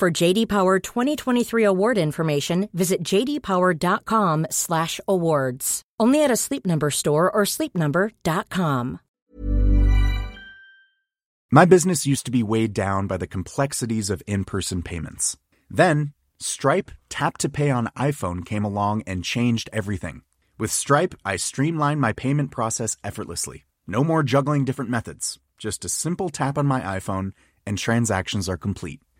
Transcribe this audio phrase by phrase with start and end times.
[0.00, 5.82] For JD Power 2023 award information, visit jdpower.com/awards.
[6.00, 9.00] Only at a Sleep Number store or sleepnumber.com.
[11.52, 15.36] My business used to be weighed down by the complexities of in-person payments.
[15.68, 20.22] Then, Stripe Tap to Pay on iPhone came along and changed everything.
[20.58, 23.66] With Stripe, I streamlined my payment process effortlessly.
[23.86, 25.38] No more juggling different methods.
[25.58, 27.32] Just a simple tap on my iPhone
[27.66, 29.02] and transactions are complete.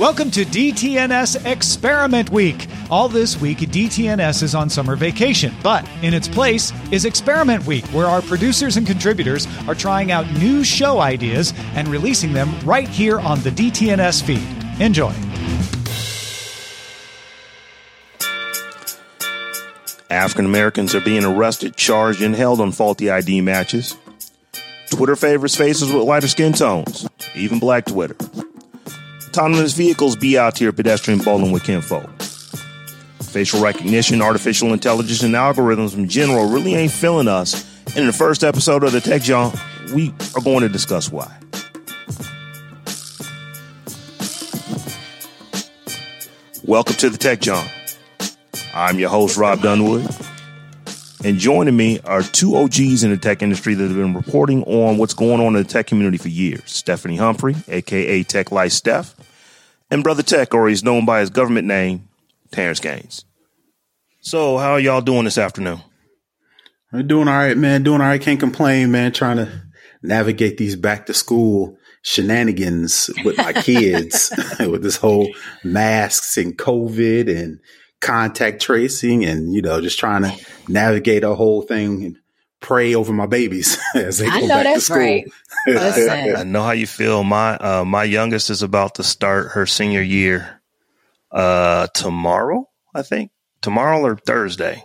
[0.00, 2.66] Welcome to DTNS Experiment Week.
[2.90, 7.84] All this week, DTNS is on summer vacation, but in its place is Experiment Week,
[7.88, 12.88] where our producers and contributors are trying out new show ideas and releasing them right
[12.88, 14.80] here on the DTNS feed.
[14.80, 15.12] Enjoy.
[20.10, 23.94] African Americans are being arrested, charged, and held on faulty ID matches.
[24.90, 28.16] Twitter favors faces with lighter skin tones, even black Twitter.
[29.34, 32.20] Autonomous vehicles be out here pedestrian bowling with kinfolk.
[33.22, 37.66] Facial recognition, artificial intelligence, and algorithms in general really ain't feeling us.
[37.86, 39.50] And in the first episode of the Tech Jawn,
[39.94, 41.34] we are going to discuss why.
[46.62, 47.66] Welcome to the Tech Jawn.
[48.74, 50.06] I'm your host, Rob Dunwood.
[51.24, 54.98] And joining me are two OGs in the tech industry that have been reporting on
[54.98, 56.64] what's going on in the tech community for years.
[56.66, 59.14] Stephanie Humphrey, aka Tech Life Steph,
[59.92, 62.08] and Brother Tech, or he's known by his government name,
[62.50, 63.26] Terrence Gaines.
[64.22, 65.82] So, how are y'all doing this afternoon?
[66.92, 67.82] I'm doing all right, man.
[67.82, 68.20] Doing all right.
[68.20, 69.12] Can't complain, man.
[69.12, 69.62] Trying to
[70.02, 75.28] navigate these back to school shenanigans with my kids with this whole
[75.62, 77.60] masks and COVID and
[78.00, 80.34] contact tracing and, you know, just trying to
[80.68, 82.16] navigate a whole thing and
[82.62, 84.96] pray over my babies as they I go know back to that's school.
[84.98, 85.24] right.
[85.66, 86.36] Listen.
[86.36, 87.22] I know how you feel.
[87.24, 90.62] My uh, my youngest is about to start her senior year
[91.30, 93.30] uh, tomorrow, I think.
[93.60, 94.82] Tomorrow or Thursday.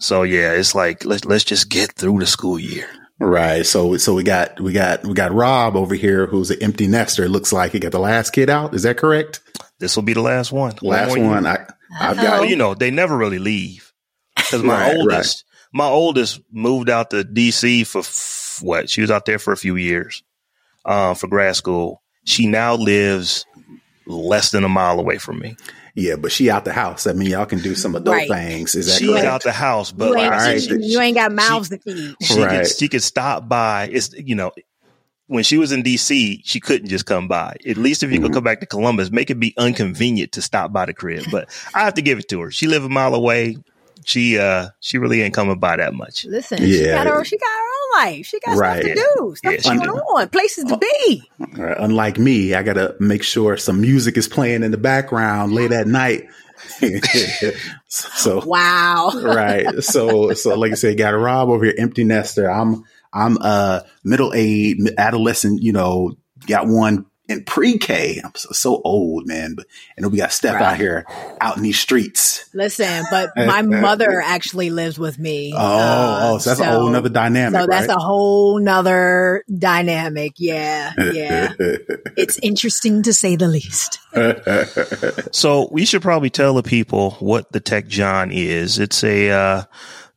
[0.00, 2.86] So yeah, it's like let's let's just get through the school year.
[3.20, 3.64] Right.
[3.64, 7.22] So, so we got, we got, we got Rob over here who's an empty nester.
[7.24, 8.74] It looks like he got the last kid out.
[8.74, 9.40] Is that correct?
[9.78, 10.74] This will be the last one.
[10.82, 11.26] Last more year.
[11.28, 11.46] one.
[11.46, 11.64] I,
[11.98, 13.92] I've got, Well, you know, they never really leave
[14.34, 14.96] because my Right, right.
[14.96, 15.43] oldest,
[15.74, 18.88] my oldest moved out to DC for f- what?
[18.88, 20.22] She was out there for a few years,
[20.84, 22.00] uh, for grad school.
[22.24, 23.44] She now lives
[24.06, 25.56] less than a mile away from me.
[25.96, 27.06] yeah, but she out the house.
[27.06, 28.28] I mean, y'all can do some adult Right.
[28.28, 28.74] things.
[28.74, 29.24] Is that She's correct?
[29.26, 30.82] out the house, but you, ain't, I said, Alright.
[30.82, 32.14] she, you ain't got mouths to feed.
[32.22, 32.60] she Right.
[32.66, 33.88] could she could stop by.
[33.92, 34.52] It's you know.
[35.26, 37.56] When she was in DC, she couldn't just come by.
[37.66, 38.26] At least if you Mm-hmm.
[38.26, 41.24] could come back to Columbus, make it be inconvenient to stop by the crib.
[41.32, 42.50] But I have to give it to her.
[42.50, 43.56] She live a mile away.
[44.04, 46.24] She uh she really ain't coming by that much.
[46.24, 46.92] Listen, she Yeah.
[46.92, 48.26] got her she got her own life.
[48.26, 48.82] She got Right.
[48.82, 49.92] stuff to do, stuff Yeah, she she going do.
[49.92, 51.30] on, places to uh, be.
[51.58, 55.52] Uh, unlike me, I got to make sure some music is playing in the background
[55.52, 56.28] late at night.
[57.88, 59.10] so, Wow.
[59.22, 59.82] right.
[59.82, 62.50] So, so like I said, got a Rob over here, empty nester.
[62.50, 65.62] I'm, I'm uh, a middle aged adolescent.
[65.62, 66.14] You know,
[66.46, 68.20] got one in pre-K.
[68.22, 69.54] I'm so, so old, man.
[69.54, 71.06] But and we got Steph out here
[71.40, 72.48] out in these streets.
[72.52, 75.52] Listen, but my mother actually lives with me.
[75.54, 77.96] Oh, Uh, oh, so that's a whole nother dynamic, So that's right?
[77.96, 80.34] a whole nother dynamic.
[80.36, 81.52] Yeah, yeah.
[81.58, 84.00] it's interesting to say the least.
[85.32, 88.78] So we should probably tell the people what the Tech Jawn is.
[88.78, 89.62] It's a uh,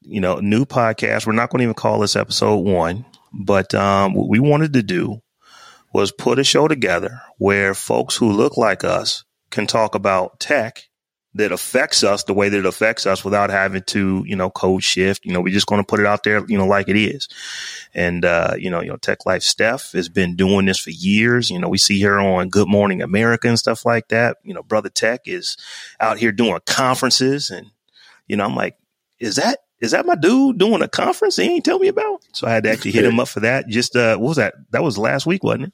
[0.01, 1.25] you know new podcast.
[1.25, 4.83] We're not going to even call this episode one, but um, what we wanted to
[4.83, 5.21] do
[5.93, 10.83] was put a show together where folks who look like us can talk about tech
[11.33, 14.83] that affects us the way that it affects us without having to, you know, code
[14.83, 15.23] shift.
[15.23, 17.27] You know, we're just going to put it out there, you know, like it is.
[17.93, 21.49] And, uh, you know, you know, Tech Life Steph has been doing this for years.
[21.51, 24.37] You know, we see her on Good Morning America and stuff like that.
[24.43, 25.57] You know, Brother Tech is
[25.99, 27.51] out here doing conferences.
[27.51, 27.67] And,
[28.27, 28.77] you know, I'm like,
[29.19, 32.21] is that, is that my dude doing a conference he ain't tell me about?
[32.33, 33.67] So I had to actually hit him up for that.
[33.67, 34.55] Just, uh, what was that?
[34.71, 35.73] That was last week, wasn't it?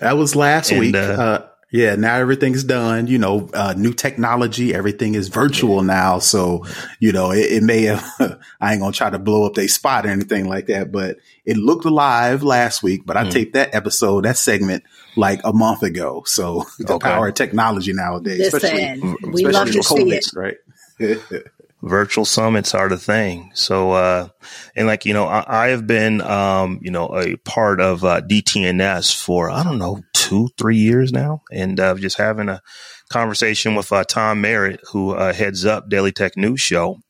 [0.00, 0.94] That was last and, week.
[0.94, 3.08] Uh, uh, yeah, now everything's done.
[3.08, 6.20] You know, uh, new technology, everything is virtual now.
[6.20, 6.64] So,
[7.00, 8.04] you know, it, it may have,
[8.60, 11.56] I ain't gonna try to blow up their spot or anything like that, but it
[11.56, 13.02] looked alive last week.
[13.04, 13.32] But I mm.
[13.32, 14.84] taped that episode, that segment,
[15.16, 16.22] like a month ago.
[16.26, 17.08] So the okay.
[17.08, 20.26] power of technology nowadays, Listen, especially, we especially love to see it.
[20.36, 20.56] right?
[21.84, 23.50] virtual summits are the thing.
[23.54, 24.28] So, uh,
[24.74, 28.22] and like, you know, I, I have been, um, you know, a part of, uh,
[28.22, 31.42] DTNS for, I don't know, two, three years now.
[31.52, 32.62] And, uh, just having a
[33.10, 37.00] conversation with, uh, Tom Merritt, who, uh, heads up Daily Tech News Show.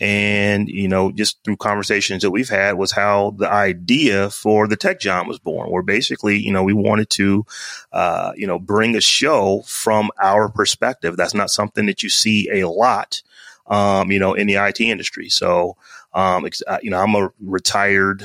[0.00, 4.76] And, you know, just through conversations that we've had was how the idea for the
[4.76, 7.44] Tech Jawn was born, where basically, you know, we wanted to,
[7.92, 11.16] uh, you know, bring a show from our perspective.
[11.16, 13.22] That's not something that you see a lot
[13.72, 15.30] um, you know, in the IT industry.
[15.30, 15.76] So,
[16.12, 18.22] um, uh, you know, I'm a retired,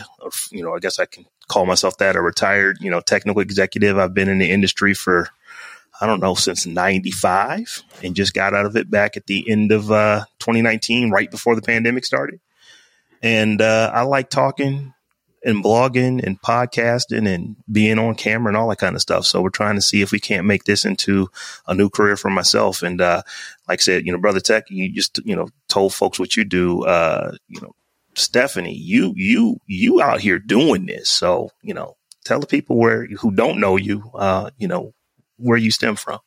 [0.52, 3.98] you know, I guess I can call myself that a retired, you know, technical executive.
[3.98, 5.30] I've been in the industry for,
[6.02, 9.72] I don't know, since 95 and just got out of it back at the end
[9.72, 12.42] of, uh, 2019, right before the pandemic started.
[13.24, 14.94] And, uh, I like talking
[15.48, 19.26] and blogging and podcasting and being on camera and all that kind of stuff.
[19.26, 21.30] So we're trying to see if we can't make this into
[21.66, 22.84] a new career for myself.
[22.84, 23.24] And uh,
[23.68, 26.44] like I said, you know, brother Tech, you just you know told folks what you
[26.44, 26.84] do.
[26.84, 27.74] Uh, you know,
[28.14, 31.08] Stephanie, you you you out here doing this.
[31.08, 31.96] So you know,
[32.26, 34.94] tell the people where who don't know you, uh, you know,
[35.38, 36.20] where you stem from.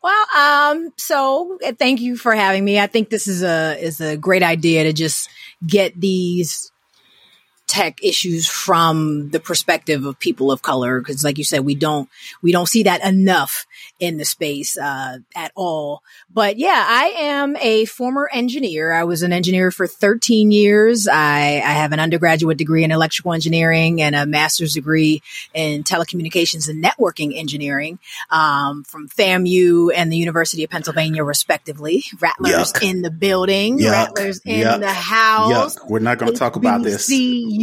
[0.00, 2.78] Well, um, so uh, thank you for having me.
[2.78, 5.28] I think this is a is a great idea to just
[5.66, 6.70] get these
[7.78, 12.08] tech issues from the perspective of people of color because like you said we don't
[12.42, 13.66] we don't see that enough
[14.00, 16.02] in the space uh, at all.
[16.32, 18.90] But yeah i am a former engineer.
[18.90, 21.06] I was an engineer for 13 years.
[21.06, 25.22] I, I have an undergraduate degree in electrical engineering and a master's degree
[25.54, 28.00] in telecommunications and networking engineering
[28.30, 32.02] um, from famu and the university of pennsylvania respectively.
[32.18, 32.90] Rattlers Yuck.
[32.90, 33.92] in the building Yuck.
[33.92, 34.80] rattlers in Yuck.
[34.80, 35.78] the house.
[35.88, 37.06] We're not going to talk about this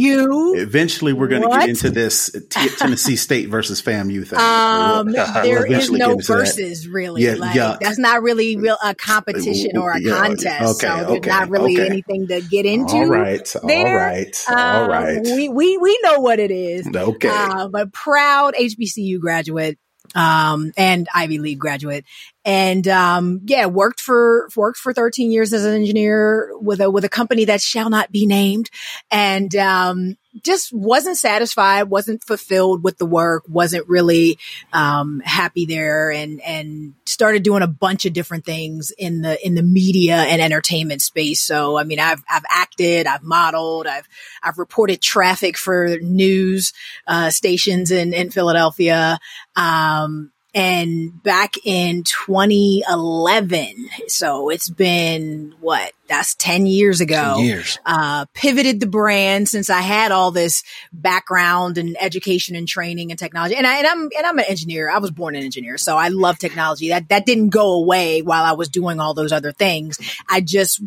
[0.06, 0.54] you.
[0.56, 4.38] Eventually, we're going to get into this Tennessee State versus FAMU thing.
[4.38, 6.90] Um, we'll, there no versus that.
[6.90, 7.22] really.
[7.22, 10.84] Yeah, like, yeah, that's not really real a competition or a yeah, contest.
[10.84, 11.86] Okay, so okay, not really okay.
[11.86, 12.96] anything to get into.
[12.96, 13.88] All right, there.
[13.88, 15.20] all right, um, all right.
[15.22, 16.86] We we we know what it is.
[16.94, 19.78] Okay, uh, but proud HBCU graduate
[20.14, 22.04] um, and Ivy League graduate.
[22.44, 27.04] And, um, yeah, worked for, worked for 13 years as an engineer with a, with
[27.04, 28.70] a company that shall not be named.
[29.10, 34.38] And, um, just wasn't satisfied, wasn't fulfilled with the work, wasn't really,
[34.72, 39.54] um, happy there and, and started doing a bunch of different things in the, in
[39.54, 41.40] the media and entertainment space.
[41.40, 44.08] So, I mean, I've, I've acted, I've modeled, I've,
[44.42, 46.72] I've reported traffic for news,
[47.06, 49.18] uh, stations in, in Philadelphia.
[49.54, 55.92] Um, and back in 2011, so it's been what?
[56.08, 57.34] That's 10 years ago.
[57.36, 57.78] 10 years.
[57.84, 60.62] Uh, pivoted the brand since I had all this
[60.94, 63.54] background and education and training and technology.
[63.54, 64.88] And I, and I'm, and I'm an engineer.
[64.88, 65.76] I was born an engineer.
[65.76, 66.88] So I love technology.
[66.88, 69.98] That, that didn't go away while I was doing all those other things.
[70.30, 70.80] I just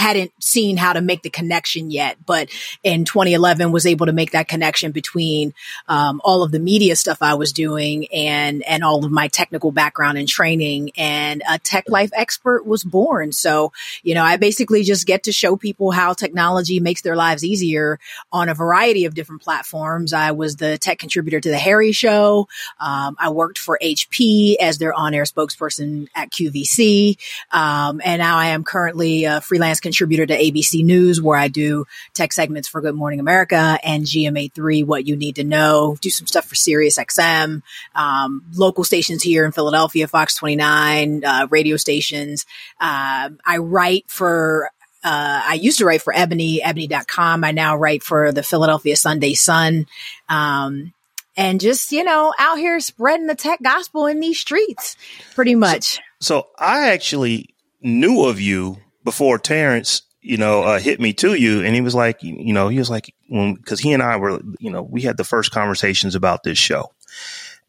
[0.00, 2.48] hadn't seen how to make the connection yet, but
[2.82, 5.52] in 2011 was able to make that connection between
[5.88, 9.72] um, all of the media stuff I was doing and and all of my technical
[9.72, 10.92] background and training.
[10.96, 13.32] And a tech life expert was born.
[13.32, 17.44] So you know, I basically just get to show people how technology makes their lives
[17.44, 17.98] easier
[18.32, 20.12] on a variety of different platforms.
[20.14, 22.48] I was the tech contributor to the Harry Show.
[22.80, 27.18] Um, I worked for HP as their on-air spokesperson at QVC,
[27.52, 29.80] um, and now I am currently a freelance
[30.26, 35.06] to ABC News, where I do tech segments for Good Morning America and GMA3, What
[35.06, 37.62] You Need to Know, do some stuff for Sirius XM,
[37.94, 42.46] um, local stations here in Philadelphia, Fox 29, uh, radio stations.
[42.80, 44.70] Uh, I write for
[45.02, 47.42] uh, I used to write for Ebony, ebony.com.
[47.42, 49.86] I now write for the Philadelphia Sunday Sun.
[50.28, 50.92] Um,
[51.36, 54.96] and just, you know, out here spreading the tech gospel in these streets,
[55.34, 55.94] pretty much.
[56.20, 61.34] So, so I actually knew of you before Terrence, you know, uh, hit me to
[61.34, 64.40] you, and he was like, you know, he was like, because he and I were,
[64.58, 66.92] you know, we had the first conversations about this show,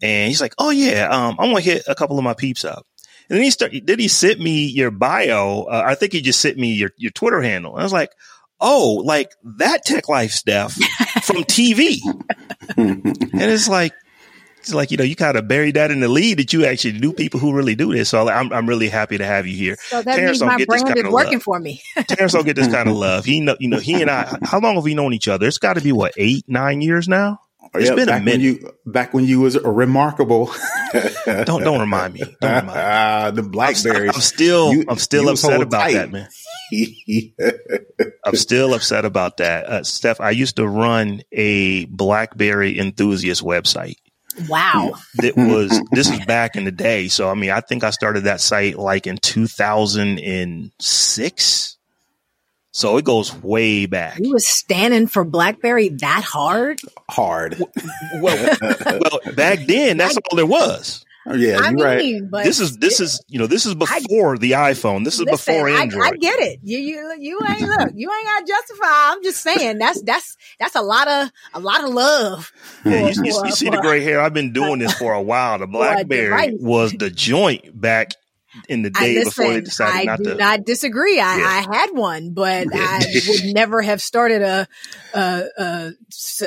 [0.02, 2.86] and he's like, oh yeah, um, I'm gonna hit a couple of my peeps up.
[3.30, 5.64] And then he started, did he sent me your bio.
[5.64, 7.72] Uh, I think he just sent me your, your Twitter handle.
[7.72, 8.12] And I was like,
[8.60, 10.74] oh, like that tech life stuff
[11.24, 12.00] from TV.
[12.78, 13.94] and it's like,
[14.62, 17.00] it's like, you know, you kind of buried that in the lead that you actually
[17.00, 18.10] do people who really do this.
[18.10, 19.76] So I'm, I'm really happy to have you here.
[19.88, 21.44] So that Terrence means my brand is working love.
[21.44, 21.82] for me.
[22.08, 23.26] Terrence don't get this kind of love.
[23.26, 25.48] He know, you know, he and I, how long have we known each other?
[25.48, 27.40] It's got to be what, eight, nine years now?
[27.74, 28.38] It's yep, been back a minute.
[28.38, 30.52] When you, back when you was remarkable.
[31.26, 32.24] don't don't remind me.
[32.42, 32.74] Don't remind me.
[32.74, 34.10] Uh, the blackberries.
[34.10, 35.94] I'm, I'm still you, I'm still upset about tight.
[35.94, 36.28] that, man.
[38.26, 40.20] I'm still upset about that, uh, Steph.
[40.20, 43.96] I used to run a BlackBerry enthusiast website.
[44.48, 44.94] Wow.
[45.16, 47.08] That was this was back in the day.
[47.08, 51.78] So I mean, I think I started that site like in 2006.
[52.74, 54.18] So it goes way back.
[54.20, 56.80] You was standing for BlackBerry that hard?
[57.10, 57.62] Hard.
[58.22, 61.06] Well, well, back then that's all there was.
[61.28, 62.22] Oh, yeah, I mean, right.
[62.32, 65.06] But this is this is you know this is before I, the iPhone.
[65.06, 66.04] This is listen, before Android.
[66.04, 66.60] I, I, get it.
[66.64, 67.92] You you you ain't look.
[67.94, 68.88] You ain't got to justify.
[68.88, 72.52] I'm just saying that's that's that's a lot of a lot of love.
[72.84, 74.20] Yeah, you, you, you see the gray hair.
[74.20, 75.60] I've been doing this for a while.
[75.60, 78.14] The BlackBerry was the joint back
[78.68, 80.36] in the day listen, before they decided I not do to.
[80.36, 81.20] not disagree.
[81.20, 81.46] I, yeah.
[81.46, 84.68] I had one, but I would never have started a
[85.14, 85.92] a, a,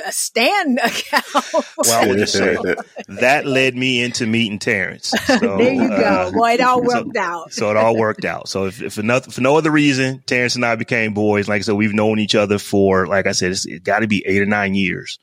[0.07, 1.25] a stand account.
[1.79, 2.57] well, just say
[3.09, 5.13] that led me into meeting Terrence.
[5.27, 5.95] So, there you go.
[5.95, 7.53] Uh, well, it all worked so, out.
[7.53, 8.49] so it all worked out.
[8.49, 11.49] So if, if for, no, for no other reason, Terrence and I became boys.
[11.49, 14.07] Like I said, we've known each other for, like I said, it's it got to
[14.07, 15.19] be eight or nine years.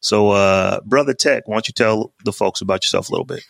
[0.00, 3.44] So, uh, brother Tech, why don't you tell the folks about yourself a little bit?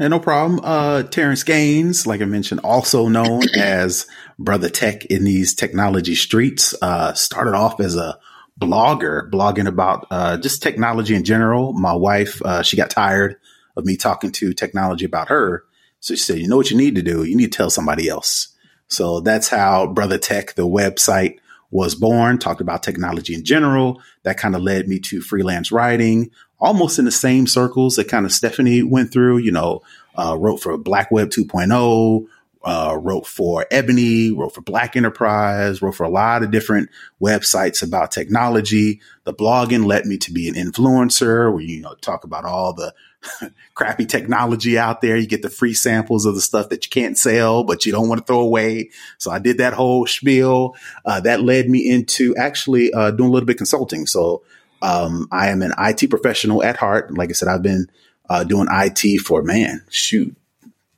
[0.00, 0.60] Yeah, no problem.
[0.64, 4.06] Uh, Terrence Gaines, like I mentioned, also known as
[4.38, 8.18] Brother Tech in these technology streets, uh, started off as a
[8.58, 11.74] blogger, blogging about uh, just technology in general.
[11.74, 13.36] My wife, uh, she got tired
[13.76, 15.64] of me talking to technology about her.
[16.00, 17.24] So she said, you know what you need to do?
[17.24, 18.48] You need to tell somebody else.
[18.88, 21.40] So that's how Brother Tech, the website,
[21.70, 24.00] was born, talked about technology in general.
[24.24, 28.26] That kind of led me to freelance writing, almost in the same circles that kind
[28.26, 29.82] of Stephanie went through, you know,
[30.16, 32.26] uh, wrote for Black Web 2.0,
[32.62, 36.90] uh, wrote for Ebony, wrote for Black Enterprise, wrote for a lot of different
[37.22, 39.00] websites about technology.
[39.24, 42.92] The blogging led me to be an influencer where, you know, talk about all the
[43.74, 45.16] crappy technology out there.
[45.16, 48.08] You get the free samples of the stuff that you can't sell, but you don't
[48.08, 48.90] want to throw away.
[49.18, 50.74] So I did that whole spiel.
[51.04, 54.06] Uh, that led me into actually uh, doing a little bit consulting.
[54.06, 54.42] So
[54.82, 57.12] um, I am an IT professional at heart.
[57.16, 57.90] Like I said, I've been
[58.28, 60.34] uh, doing IT for man, shoot,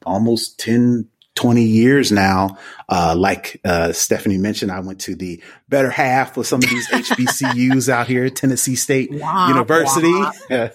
[0.05, 1.09] almost 10,
[1.42, 2.56] 20 years now.
[2.88, 6.88] Uh, like uh, Stephanie mentioned, I went to the better half of some of these
[6.88, 10.12] HBCUs out here, Tennessee State wah, University.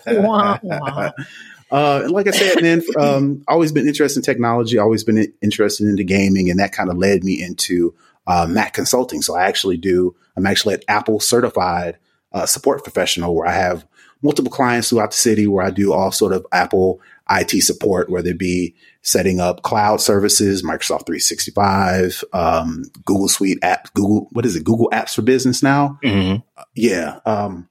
[0.05, 0.59] Wah.
[0.61, 1.11] wah,
[1.71, 6.03] uh, like I said, man, um, always been interested in technology, always been interested into
[6.03, 7.95] gaming, and that kind of led me into
[8.25, 9.21] uh, Mac consulting.
[9.21, 11.97] So I actually do, I'm actually an Apple certified
[12.33, 13.87] uh, support professional where I have
[14.21, 18.29] multiple clients throughout the city where I do all sort of Apple IT support, whether
[18.29, 24.55] it be setting up cloud services, Microsoft 365, um, Google Suite app, Google, what is
[24.55, 24.63] it?
[24.63, 25.99] Google Apps for Business now.
[26.03, 26.41] Mm-hmm.
[26.57, 27.19] Uh, yeah.
[27.25, 27.69] Um,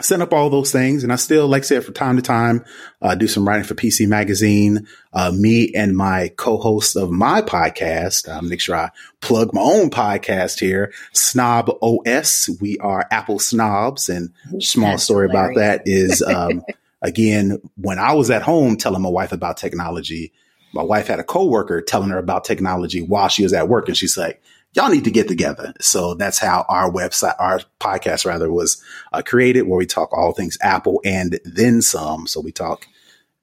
[0.00, 1.04] set up all those things.
[1.04, 2.64] And I still, like I said, from time to time,
[3.00, 4.88] uh, do some writing for PC Magazine.
[5.12, 9.90] Uh, me and my co-host of my podcast, uh, make sure I plug my own
[9.90, 12.50] podcast here, Snob OS.
[12.60, 14.08] We are Apple snobs.
[14.08, 15.56] And small That's story hilarious.
[15.56, 16.64] about that is, um,
[17.04, 20.32] again, when I was at home telling my wife about technology,
[20.72, 23.86] my wife had a coworker telling her about technology while she was at work.
[23.86, 24.42] And she's like,
[24.72, 25.72] y'all need to get together.
[25.80, 28.82] So that's how our website, our podcast rather was
[29.12, 32.26] uh, created where we talk all things Apple and then some.
[32.26, 32.86] So we talk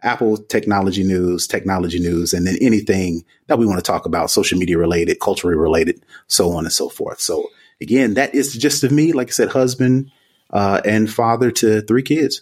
[0.01, 4.57] Apple technology news, technology news, and then anything that we want to talk about, social
[4.57, 7.21] media related, culturally related, so on and so forth.
[7.21, 7.45] So
[7.79, 9.13] again, that is just of me.
[9.13, 10.11] Like I said, husband
[10.49, 12.41] uh, and father to three kids.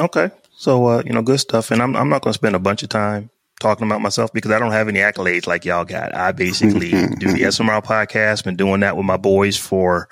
[0.00, 0.30] Okay.
[0.56, 1.70] So, uh, you know, good stuff.
[1.70, 4.50] And I'm, I'm not going to spend a bunch of time talking about myself because
[4.50, 6.14] I don't have any accolades like y'all got.
[6.14, 10.08] I basically do the SMR podcast, been doing that with my boys for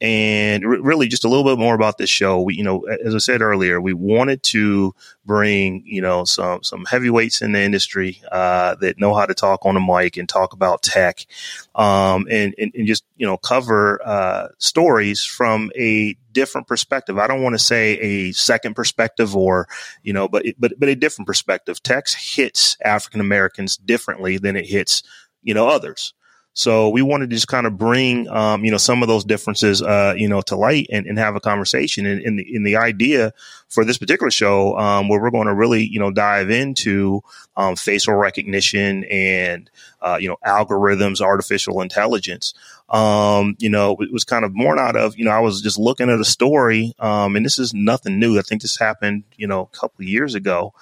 [0.00, 2.40] and r- really just a little bit more about this show.
[2.40, 6.84] We, you know, as I said earlier, we wanted to bring, you know, some, some
[6.84, 10.52] heavyweights in the industry, uh, that know how to talk on a mic and talk
[10.52, 11.26] about tech,
[11.74, 17.18] um, and, and, and just, you know, cover, uh, stories from a different perspective.
[17.18, 19.66] I don't want to say a second perspective or,
[20.02, 21.82] you know, but, but, but a different perspective.
[21.82, 25.02] Tech hits African Americans differently than it hits,
[25.42, 26.12] you know, others.
[26.56, 29.82] So we wanted to just kind of bring, um, you know, some of those differences,
[29.82, 32.06] uh, you know, to light and, and have a conversation.
[32.06, 33.34] And, and, the, in the idea
[33.68, 37.20] for this particular show, um, where we're going to really, you know, dive into
[37.58, 39.70] um, facial recognition and,
[40.00, 42.54] uh, you know, algorithms, artificial intelligence.
[42.88, 45.78] Um, you know, it was kind of born out of, you know, I was just
[45.78, 48.38] looking at a story, um, and this is nothing new.
[48.38, 50.72] I think this happened, you know, a couple years ago,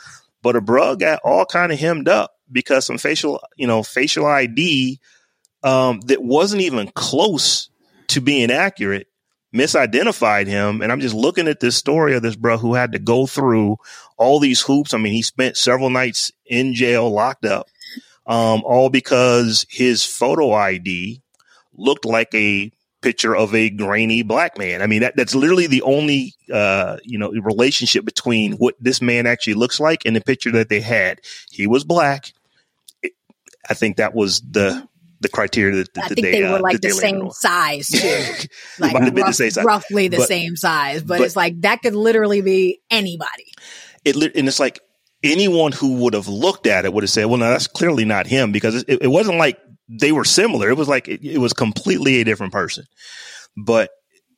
[0.40, 4.26] but a bro got all kind of hemmed up because some facial, you know, facial
[4.26, 5.00] ID
[5.64, 7.68] um, that wasn't even close
[8.08, 9.08] to being accurate
[9.54, 10.82] misidentified him.
[10.82, 13.76] And I'm just looking at this story of this bro who had to go through
[14.16, 14.92] all these hoops.
[14.92, 17.68] I mean, he spent several nights in jail, locked up,
[18.26, 21.22] um, all because his photo ID
[21.76, 24.82] looked like a picture of a grainy black man.
[24.82, 29.26] I mean, that, that's literally the only, uh, you know, relationship between what this man
[29.26, 31.20] actually looks like and the picture that they had.
[31.50, 32.32] He was black.
[33.68, 34.88] I think that was the
[35.24, 38.48] the criteria that, that I think they, they were uh, like the same size too,
[38.78, 41.02] like rough, the same roughly the But- same size.
[41.02, 43.52] But, but- it's like that could literally be anybody.
[44.04, 44.80] it and it's like
[45.24, 48.26] anyone who would have looked at it would have said, "Well, no, that's clearly not
[48.26, 50.68] him," because it, it wasn't like they were similar.
[50.70, 52.84] It was like it, it was completely a different person.
[53.56, 53.90] But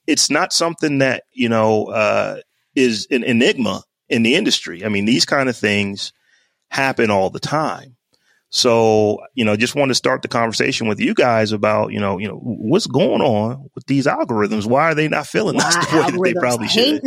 [0.07, 2.41] it's not something that you know uh,
[2.75, 4.85] is an enigma in the industry.
[4.85, 6.13] I mean, these kind of things
[6.71, 7.96] happen all the time.
[8.57, 12.17] So, you know, just want to start the conversation with you guys about, you know,
[12.17, 14.65] you know, what's going on with these algorithms?
[14.65, 17.03] Why are they not feeling us the way that they probably should?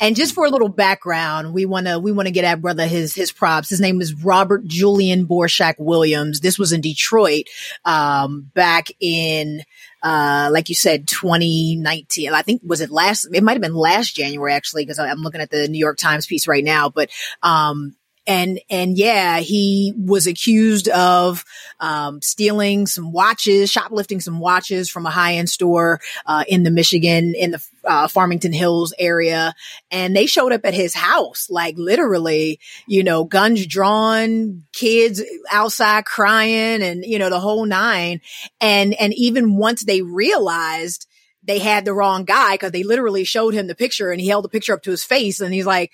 [0.00, 2.86] And just for a little background, we want to we want to get at brother
[2.86, 3.68] his his props.
[3.68, 6.40] His name is Robert Julian Borchak Williams.
[6.40, 7.48] This was in Detroit
[7.84, 9.64] um, back in
[10.02, 12.32] uh, like you said, 2019.
[12.32, 13.28] I think was it last?
[13.30, 16.26] It might have been last January actually, because I'm looking at the New York Times
[16.26, 16.88] piece right now.
[16.88, 17.10] But
[17.42, 17.94] um,
[18.26, 21.44] and and yeah, he was accused of
[21.80, 26.70] um, stealing some watches, shoplifting some watches from a high end store uh, in the
[26.70, 29.54] Michigan in the uh, Farmington Hills area,
[29.90, 36.04] and they showed up at his house, like literally, you know, guns drawn, kids outside
[36.04, 38.20] crying, and you know the whole nine.
[38.60, 41.08] And and even once they realized
[41.44, 44.44] they had the wrong guy because they literally showed him the picture and he held
[44.44, 45.90] the picture up to his face and he's like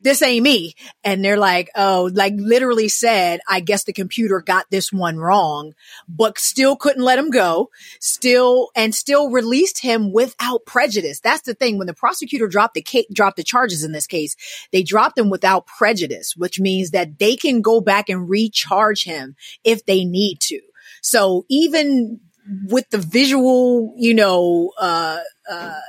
[0.00, 0.74] this ain't me.
[1.02, 5.74] And they're like, oh, like literally said, I guess the computer got this one wrong,
[6.08, 7.70] but still couldn't let him go.
[8.00, 11.20] Still, and still released him without prejudice.
[11.20, 11.78] That's the thing.
[11.78, 14.36] When the prosecutor dropped the case, dropped the charges in this case,
[14.72, 19.36] they dropped them without prejudice, which means that they can go back and recharge him
[19.64, 20.60] if they need to.
[21.02, 22.20] So even
[22.66, 25.18] with the visual, you know, uh,
[25.50, 25.80] uh,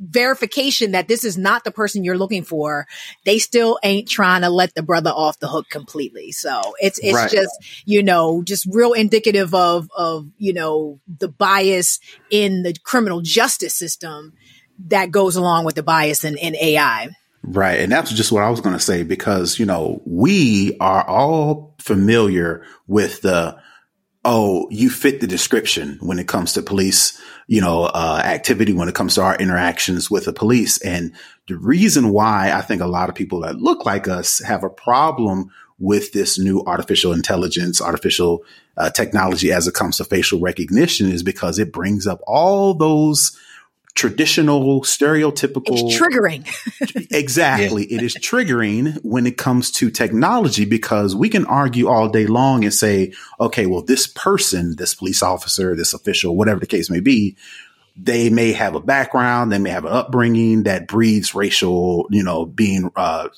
[0.00, 2.86] verification that this is not the person you're looking for,
[3.24, 6.32] they still ain't trying to let the brother off the hook completely.
[6.32, 7.30] So it's it's Right.
[7.30, 7.52] just
[7.84, 13.74] you know just real indicative of of you know the bias in the criminal justice
[13.74, 14.32] system
[14.88, 17.08] that goes along with the bias in, in AI.
[17.42, 17.80] Right.
[17.80, 21.74] And that's just what I was going to say because, you know, we are all
[21.78, 23.58] familiar with the,
[24.28, 28.88] oh, you fit the description when it comes to police, you know, uh, activity, when
[28.88, 30.78] it comes to our interactions with the police.
[30.82, 31.12] And
[31.46, 34.68] the reason why I think a lot of people that look like us have a
[34.68, 38.42] problem with this new artificial intelligence, artificial
[38.76, 43.38] uh, technology as it comes to facial recognition is because it brings up all those
[43.96, 46.46] traditional stereotypical It's triggering.
[47.16, 47.84] Exactly.
[47.84, 52.64] It is triggering when it comes to technology because we can argue all day long
[52.64, 57.00] and say, okay, well, this person, this police officer, this official, whatever the case may
[57.00, 57.36] be,
[57.96, 62.44] they may have a background, they may have an upbringing that breeds racial, you know,
[62.44, 63.28] being uh,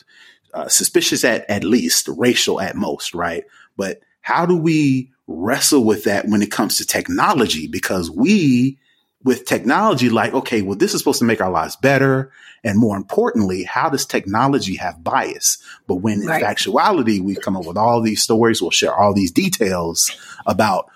[0.53, 3.45] uh, suspicious at at least, racial at most, right?
[3.77, 7.69] But how do we wrestle with that when it comes to technology?
[7.69, 8.79] Because we
[9.29, 12.33] with technology, like, okay, well, this is supposed to make our lives better.
[12.65, 15.59] And more importantly, how does technology have bias?
[15.87, 16.43] But when in Right.
[16.43, 20.11] actuality, we've come up with all these stories, we'll share all these details
[20.47, 20.87] about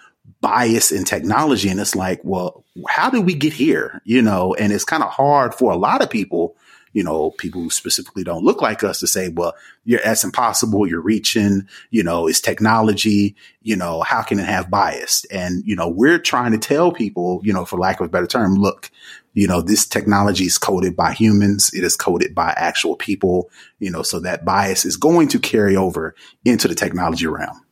[0.41, 1.69] bias in technology.
[1.69, 4.01] And it's like, well, how did we get here?
[4.07, 6.57] You know, and it's kind of hard for a lot of people
[6.93, 10.87] you know, people who specifically don't look like us to say, well, you're, that's impossible.
[10.87, 15.25] You're reaching, you know, it's technology, you know, how can it have bias?
[15.31, 18.27] And, you know, we're trying to tell people, you know, for lack of a better
[18.27, 18.91] term, look,
[19.35, 21.73] you know, this technology is coded by humans.
[21.73, 25.75] It is coded by actual people, you know, so that bias is going to carry
[25.77, 27.65] over into the technology realm.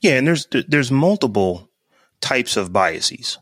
[0.00, 0.12] Yeah.
[0.12, 1.68] And there's, there's multiple
[2.20, 3.38] types of biases.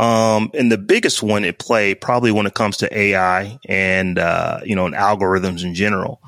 [0.00, 4.60] Um, and the biggest one at play, probably when it comes to AI and, uh,
[4.64, 6.22] you know, and algorithms in general,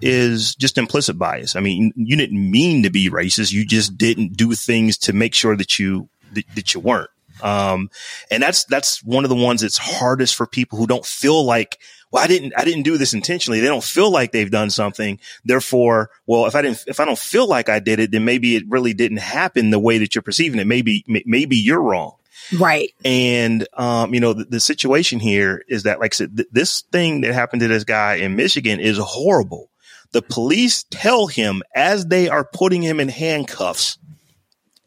[0.00, 1.56] is just implicit bias.
[1.56, 3.50] I mean, you didn't mean to be racist.
[3.50, 7.10] You just didn't do things to make sure that you, that, that you weren't.
[7.42, 7.90] Um,
[8.30, 11.78] and that's, that's one of the ones that's hardest for people who don't feel like,
[12.12, 13.58] well, I didn't, I didn't do this intentionally.
[13.58, 15.18] They don't feel like they've done something.
[15.44, 18.54] Therefore, well, if I didn't, if I don't feel like I did it, then maybe
[18.54, 20.68] it really didn't happen the way that you're perceiving it.
[20.68, 22.14] Maybe, maybe you're wrong.
[22.58, 22.90] Right.
[23.04, 26.82] And, um, you know, the, the, situation here is that, like I said, th- this
[26.92, 29.70] thing that happened to this guy in Michigan is horrible.
[30.12, 33.98] The police tell him as they are putting him in handcuffs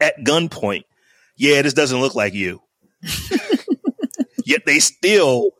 [0.00, 0.84] at gunpoint,
[1.36, 2.62] yeah, this doesn't look like you.
[4.44, 5.52] Yet they still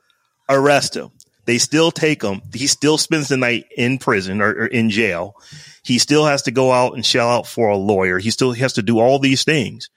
[0.49, 1.11] arrest him.
[1.45, 2.43] They still take him.
[2.53, 5.37] He still spends the night in prison or, or in jail.
[5.85, 8.19] He still has to go out and shell out for a lawyer.
[8.19, 9.91] He still has to do all these things.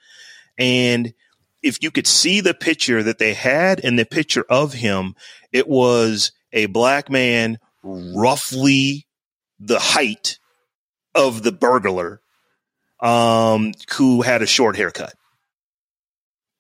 [0.57, 1.13] And
[1.65, 5.15] if you could see the picture that they had and the picture of him,
[5.51, 9.07] it was a black man roughly
[9.59, 10.37] the height
[11.15, 12.21] of the burglar
[12.99, 15.15] um, who had a short haircut.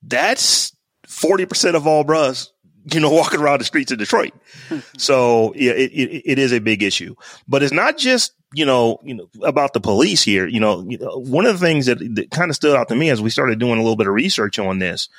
[0.01, 0.75] That's
[1.07, 2.51] 40% of all bros,
[2.91, 4.33] you know, walking around the streets of Detroit.
[4.97, 7.15] so yeah, it, it, it is a big issue,
[7.47, 10.97] but it's not just you know, you know, about the police here, you know, you
[10.97, 13.29] know one of the things that, that kind of stood out to me as we
[13.29, 15.09] started doing a little bit of research on this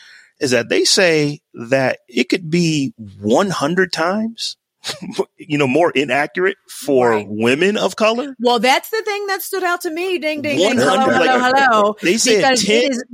[0.41, 4.57] is that they say that it could be 100 times
[5.37, 7.27] you know, more inaccurate for right.
[7.29, 8.35] women of color.
[8.39, 10.19] Well, that's the thing that stood out to me.
[10.19, 10.79] Ding, ding, ding.
[10.79, 11.97] Hello, hello, hello.
[12.03, 13.05] They said 10, it is,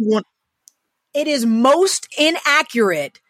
[1.15, 3.21] it is most inaccurate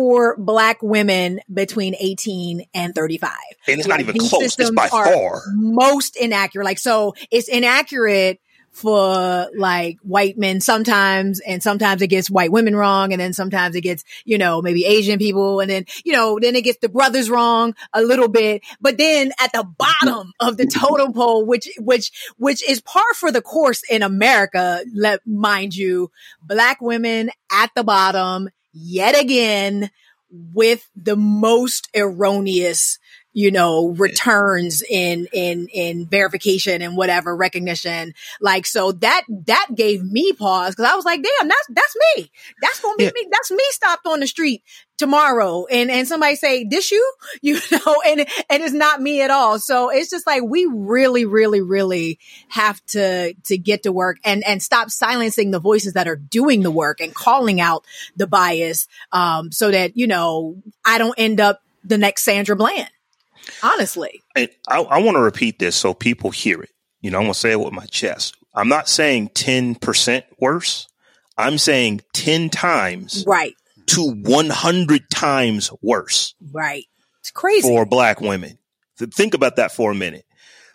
[0.00, 3.32] for black women between 18 and 35.
[3.68, 4.58] And it's like, not even close.
[4.58, 6.64] It's by far most inaccurate.
[6.64, 8.40] Like, so it's inaccurate
[8.72, 13.76] for like white men sometimes, and sometimes it gets white women wrong, and then sometimes
[13.76, 16.88] it gets, you know, maybe Asian people, and then, you know, then it gets the
[16.88, 18.62] brothers wrong a little bit.
[18.80, 23.30] But then at the bottom of the totem pole, which, which, which is par for
[23.30, 26.10] the course in America, let mind you,
[26.42, 29.90] black women at the bottom yet again
[30.30, 32.98] with the most erroneous
[33.32, 38.12] you know, returns in, in, in verification and whatever recognition.
[38.40, 42.30] Like, so that, that gave me pause because I was like, damn, that's, that's me.
[42.60, 43.10] That's to be yeah.
[43.14, 43.28] me.
[43.30, 44.62] That's me stopped on the street
[45.00, 45.64] tomorrow.
[45.64, 49.58] And, and somebody say, this you, you know, and, and it's not me at all.
[49.58, 54.46] So it's just like, we really, really, really have to, to get to work and,
[54.46, 57.84] and stop silencing the voices that are doing the work and calling out
[58.14, 58.86] the bias.
[59.10, 62.90] Um, so that, you know, I don't end up the next Sandra Bland.
[63.62, 64.22] Honestly.
[64.36, 66.70] And I, I want to repeat this so people hear it.
[67.00, 68.36] You know, I'm going to say it with my chest.
[68.54, 70.88] I'm not saying 10% worse.
[71.38, 73.24] I'm saying 10 times.
[73.26, 73.54] Right.
[73.90, 76.34] To 100 times worse.
[76.52, 76.86] Right.
[77.20, 77.68] It's crazy.
[77.68, 78.58] For black women.
[78.96, 80.24] Think about that for a minute.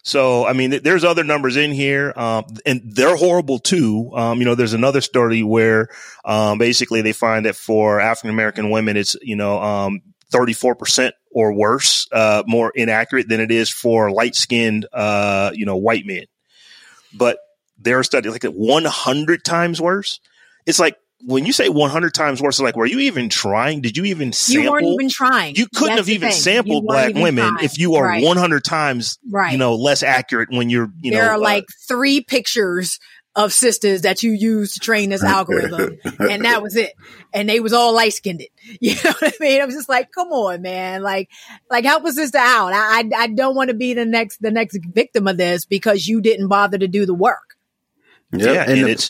[0.04, 4.12] So, I mean, there's other numbers in here, um, and they're horrible too.
[4.14, 5.88] Um, you know, there's another study where,
[6.24, 10.02] um, basically they find that for African American women, it's, you know, um,
[10.32, 15.76] 34% or worse, uh, more inaccurate than it is for light skinned, uh, you know,
[15.78, 16.26] white men.
[17.12, 17.40] But
[17.80, 20.20] there are studies like 100 times worse.
[20.68, 23.82] It's like when you say 100 times worse, like, were you even trying?
[23.82, 24.64] Did you even sample?
[24.64, 25.56] You weren't even trying.
[25.56, 26.38] You couldn't That's have even thing.
[26.38, 27.64] sampled black women trying.
[27.64, 28.24] if you are right.
[28.24, 29.52] 100 times, right.
[29.52, 31.26] you know, less accurate when you're, you there know.
[31.26, 33.00] There are uh, like three pictures
[33.36, 35.98] of sisters that you use to train this algorithm.
[36.20, 36.94] and that was it.
[37.34, 38.42] And they was all light skinned.
[38.42, 38.50] it.
[38.80, 39.62] You know what I mean?
[39.62, 41.02] I was just like, come on, man.
[41.02, 41.30] Like,
[41.70, 42.72] like help us sister out.
[42.74, 46.08] I, I, I don't want to be the next, the next victim of this because
[46.08, 47.58] you didn't bother to do the work.
[48.32, 48.42] Yep.
[48.42, 48.62] Yeah.
[48.62, 49.10] And, and the, it's,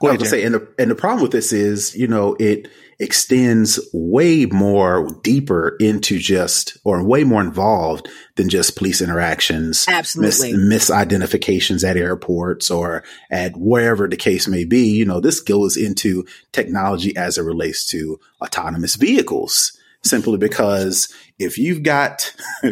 [0.00, 2.36] go ahead, I was say, and the, and the problem with this is, you know,
[2.38, 2.68] it,
[3.00, 9.86] extends way more deeper into just or way more involved than just police interactions.
[9.88, 10.52] Absolutely.
[10.52, 14.90] Mis- misidentifications at airports or at wherever the case may be.
[14.90, 21.56] You know, this goes into technology as it relates to autonomous vehicles simply because if
[21.56, 22.34] you've got,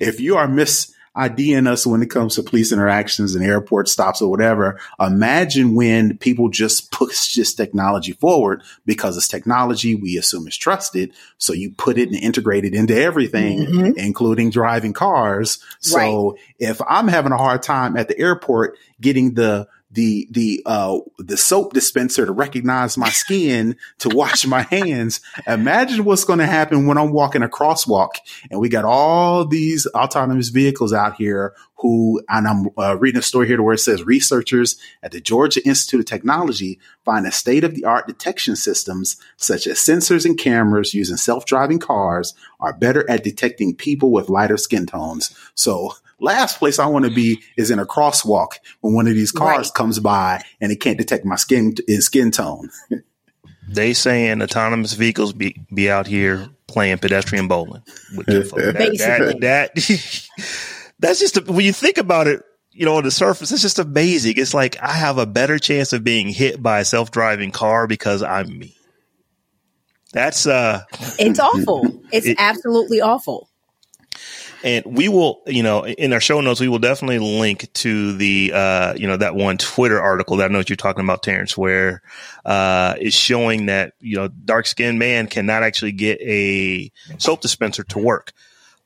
[0.00, 4.22] if you are mis IDing us when it comes to police interactions and airport stops
[4.22, 4.80] or whatever.
[5.00, 11.12] Imagine when people just push this technology forward because it's technology we assume is trusted.
[11.36, 13.98] So you put it and integrate it into everything, mm-hmm.
[13.98, 15.62] including driving cars.
[15.80, 16.40] So right.
[16.58, 21.36] if I'm having a hard time at the airport getting the the the uh the
[21.36, 25.20] soap dispenser to recognize my skin to wash my hands.
[25.46, 28.10] Imagine what's going to happen when I'm walking a crosswalk
[28.50, 33.22] and we got all these autonomous vehicles out here who and I'm uh, reading a
[33.22, 37.32] story here to where it says researchers at the Georgia Institute of Technology find a
[37.32, 42.72] state of the art detection systems such as sensors and cameras using self-driving cars are
[42.72, 45.34] better at detecting people with lighter skin tones.
[45.54, 49.30] So Last place I want to be is in a crosswalk when one of these
[49.30, 49.74] cars right.
[49.74, 52.70] comes by and it can't detect my skin skin tone.
[53.68, 57.82] they saying autonomous vehicles be, be out here playing pedestrian bowling
[58.16, 58.50] with that,
[58.98, 63.50] that, that, that's just a, when you think about it you know on the surface
[63.50, 64.34] it's just amazing.
[64.36, 68.22] It's like i have a better chance of being hit by a self-driving car because
[68.22, 68.74] i'm me.
[70.12, 70.82] That's uh
[71.18, 72.02] it's awful.
[72.12, 73.48] It's it, absolutely awful
[74.64, 78.52] and we will, you know, in our show notes, we will definitely link to the,
[78.54, 81.56] uh, you know, that one Twitter article that I know what you're talking about, Terrence,
[81.56, 82.02] where,
[82.44, 87.84] uh, is showing that, you know, dark skinned man cannot actually get a soap dispenser
[87.84, 88.32] to work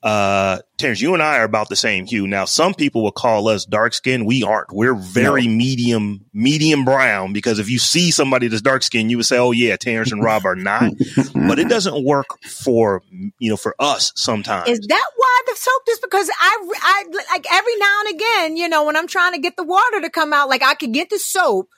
[0.03, 2.27] uh, Terrence, you and I are about the same hue.
[2.27, 4.27] Now, some people will call us dark skinned.
[4.27, 4.73] We aren't.
[4.73, 5.55] We're very no.
[5.55, 9.53] medium, medium brown because if you see somebody that's dark skinned, you would say, Oh
[9.53, 10.93] yeah, Terrence and Rob are not.
[11.35, 13.03] but it doesn't work for,
[13.38, 14.69] you know, for us sometimes.
[14.69, 18.69] Is that why the soap is because I, I, like every now and again, you
[18.69, 21.11] know, when I'm trying to get the water to come out, like I could get
[21.11, 21.69] the soap,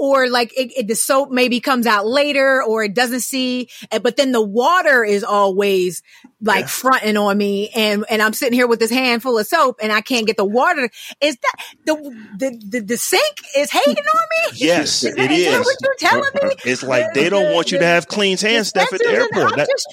[0.00, 3.98] or like it, it, the soap maybe comes out later or it doesn't see, eh,
[3.98, 6.02] but then the water is always
[6.40, 6.66] like yeah.
[6.68, 10.00] fronting on me and, and I'm sitting here with this handful of soap and I
[10.00, 10.88] can't get the water.
[11.20, 11.94] Is that the,
[12.38, 14.36] the, the, the sink is hating on me?
[14.60, 15.58] Yes, is that, is.
[15.58, 16.54] what you're telling me?
[16.64, 19.56] It's like they don't want you to have clean hands stuff at the airport.
[19.56, 19.86] That, just,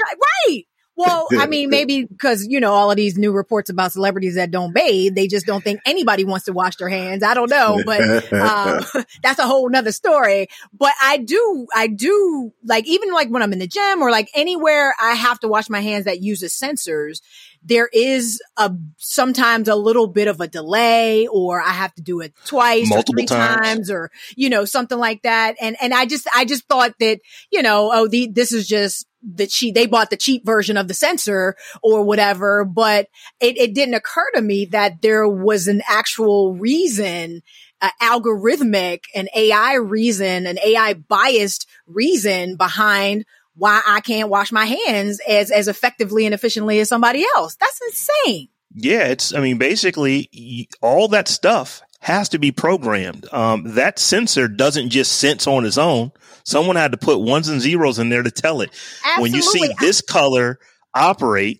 [0.47, 0.63] right.
[0.97, 4.49] Well, I mean, maybe because, you know, all of these new reports about celebrities that
[4.49, 7.21] don't bathe, they just don't think anybody wants to wash their hands.
[7.21, 8.83] I don't know, but, um,
[9.23, 10.47] that's a whole nother story.
[10.73, 14.29] But I do, I do like, even like when I'm in the gym or like
[14.33, 17.21] anywhere I have to wash my hands that uses sensors,
[17.63, 22.21] there is a sometimes a little bit of a delay or I have to do
[22.21, 23.67] it twice Multiple or three times.
[23.67, 23.91] times.
[23.91, 27.19] or you know something like that and and I just I just thought that
[27.51, 30.87] you know oh the this is just the cheap they bought the cheap version of
[30.87, 33.07] the sensor or whatever but
[33.39, 37.41] it, it didn't occur to me that there was an actual reason
[37.81, 43.25] uh, algorithmic and AI reason, an AI biased reason behind
[43.55, 47.55] why I can't wash my hands as, as effectively and efficiently as somebody else.
[47.59, 48.49] That's insane.
[48.73, 49.07] Yeah.
[49.07, 53.27] It's, I mean, basically all that stuff has to be programmed.
[53.33, 56.13] Um, that sensor doesn't just sense on its own.
[56.45, 58.69] Someone had to put ones and zeros in there to tell it
[59.03, 59.21] Absolutely.
[59.21, 60.57] when you see this color
[60.93, 61.59] operate,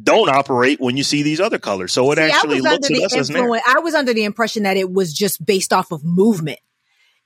[0.00, 1.92] don't operate when you see these other colors.
[1.92, 4.92] So it see, actually looks at us as I was under the impression that it
[4.92, 6.60] was just based off of movement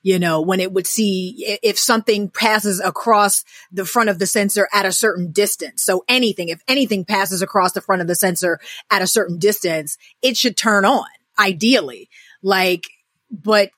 [0.07, 4.69] you know, when it would see if something passes across the front of the sensor
[4.71, 5.83] at a certain distance.
[5.83, 9.97] So anything, if anything passes across the front of the sensor at a certain distance,
[10.21, 11.07] it should turn on
[11.39, 12.09] ideally.
[12.45, 12.85] Like,
[13.31, 13.71] but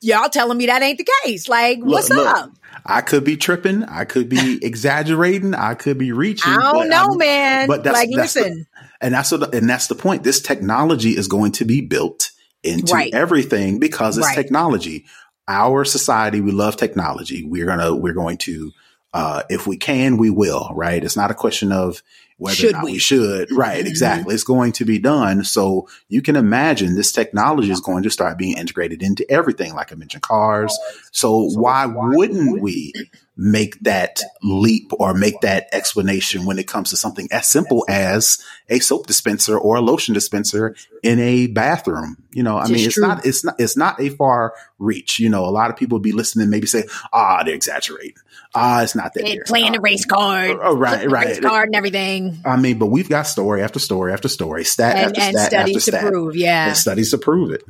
[0.00, 1.48] y'all telling me that ain't the case.
[1.48, 2.50] Like, look, what's look, up?
[2.86, 3.82] I could be tripping.
[3.82, 5.52] I could be exaggerating.
[5.52, 6.52] I could be reaching.
[6.52, 7.66] I don't know, I'm, man.
[7.66, 8.58] But that's, like, that's listen.
[8.58, 10.22] The, and that's what, and that's the point.
[10.22, 12.30] This technology is going to be built
[12.62, 13.12] into right.
[13.12, 14.36] everything because it's right.
[14.36, 15.04] technology.
[15.48, 17.44] Our society, we love technology.
[17.44, 18.72] We're gonna, we're going to,
[19.12, 21.02] uh, if we can, we will, right?
[21.02, 22.02] It's not a question of
[22.38, 23.50] whether should or not we, we should.
[23.50, 23.78] Right.
[23.78, 23.86] Mm-hmm.
[23.86, 24.34] Exactly.
[24.34, 25.44] It's going to be done.
[25.44, 29.92] So you can imagine this technology is going to start being integrated into everything, like
[29.92, 30.76] I mentioned, cars.
[31.12, 32.92] So, so why, why wouldn't we
[33.36, 38.42] make that leap or make that explanation when it comes to something as simple as
[38.70, 42.16] a soap dispenser or a lotion dispenser in a bathroom.
[42.32, 45.18] You know, I mean, it's not, it's not, it's not a far reach.
[45.18, 48.14] You know, a lot of people would be listening, maybe say, ah, they're exaggerating.
[48.56, 49.24] Ah, it's not that.
[49.24, 50.56] They playing the race card.
[50.60, 51.26] Oh, right, right.
[51.26, 52.40] Race card and everything.
[52.44, 55.50] I mean, but we've got story after story after story, stat and, after and stat
[55.50, 56.12] studies after to stat.
[56.12, 56.68] prove, yeah.
[56.68, 57.62] And studies to prove it.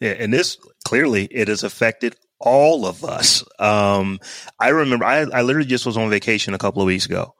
[0.00, 3.44] Yeah, and this clearly it has affected all of us.
[3.58, 4.20] Um,
[4.58, 7.34] I remember I, I literally just was on vacation a couple of weeks ago.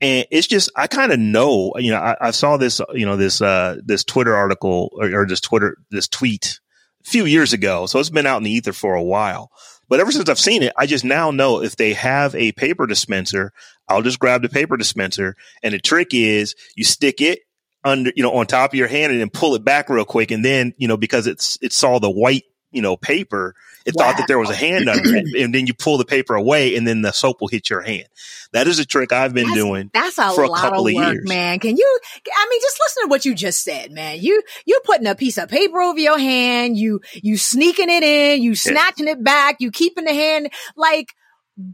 [0.00, 3.16] And it's just, I kind of know, you know, I, I, saw this, you know,
[3.16, 6.60] this, uh, this Twitter article or, or this Twitter, this tweet
[7.04, 7.86] a few years ago.
[7.86, 9.50] So it's been out in the ether for a while.
[9.90, 12.86] But ever since I've seen it, I just now know if they have a paper
[12.86, 13.52] dispenser,
[13.88, 15.34] I'll just grab the paper dispenser.
[15.64, 17.40] And the trick is you stick it
[17.84, 20.30] under, you know, on top of your hand and then pull it back real quick.
[20.30, 23.54] And then, you know, because it's, it saw the white, you know, paper,
[23.84, 24.04] it wow.
[24.04, 25.26] thought that there was a hand under it.
[25.40, 28.06] And then you pull the paper away and then the soap will hit your hand.
[28.52, 31.14] That is a trick I've been that's, doing that's a for a couple of, work,
[31.14, 31.28] years.
[31.28, 31.98] Man, can you,
[32.36, 34.18] I mean, just listen to what you just said, man.
[34.20, 38.42] You, you putting a piece of paper over your hand, you, you sneaking it in,
[38.42, 39.12] you snatching yeah.
[39.12, 41.14] it back, you keeping the hand like,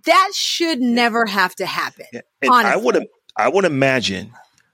[0.05, 2.07] that should never have to happen.
[2.13, 2.23] Yeah.
[2.43, 3.07] I would
[3.37, 4.33] I would imagine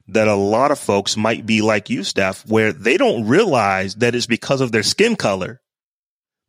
[0.08, 4.14] that a lot of folks might be like you, Steph, where they don't realize that
[4.14, 5.60] it's because of their skin color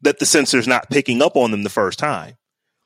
[0.04, 2.38] that the sensor's not picking up on them the first time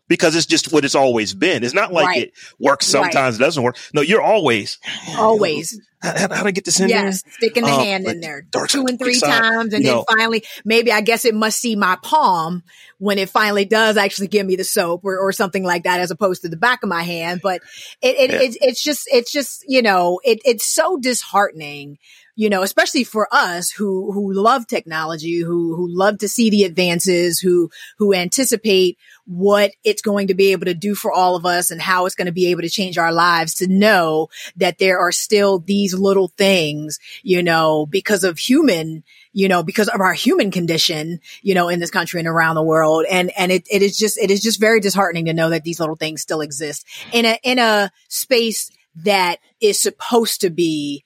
[0.08, 1.64] because it's just what it's always been.
[1.64, 2.24] It's not like right.
[2.24, 3.42] it works sometimes, right.
[3.42, 3.78] it doesn't work.
[3.94, 4.80] No, you're always
[5.18, 5.80] always.
[6.00, 7.34] How, how, how I get this in yes, there?
[7.34, 10.06] sticking the um, hand in there two and three side, times, and then know.
[10.08, 12.62] finally, maybe I guess it must see my palm
[13.00, 16.12] when it finally does actually give me the soap or, or something like that, as
[16.12, 17.40] opposed to the back of my hand.
[17.42, 17.62] But
[18.02, 18.42] it, it yeah.
[18.42, 21.98] it's, it's just it's just you know it it's so disheartening
[22.38, 26.66] you know, especially for us who, who love technology, who, who love to see the
[26.66, 28.96] advances, who, who anticipate
[29.26, 32.14] what it's going to be able to do for all of us and how it's
[32.14, 35.96] going to be able to change our lives to know that there are still these
[35.96, 41.56] little things, you know, because of human, you know, because of our human condition, you
[41.56, 43.04] know, in this country and around the world.
[43.10, 45.80] And, and it, it is just, it is just very disheartening to know that these
[45.80, 51.04] little things still exist in a, in a space that is supposed to be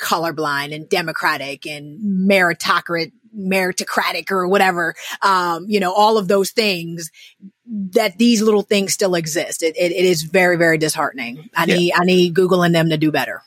[0.00, 7.10] colorblind and democratic and meritocratic meritocratic or whatever um, you know all of those things
[7.64, 9.62] that these little things still exist.
[9.62, 11.48] It, it, it is very very disheartening.
[11.56, 11.76] I yeah.
[11.76, 13.42] need i need google and them to do better.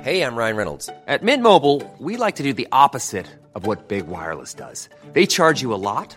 [0.00, 0.88] Hey i'm ryan reynolds.
[1.06, 4.88] At mint mobile we like to do the opposite of what big wireless does.
[5.12, 6.16] They charge you a lot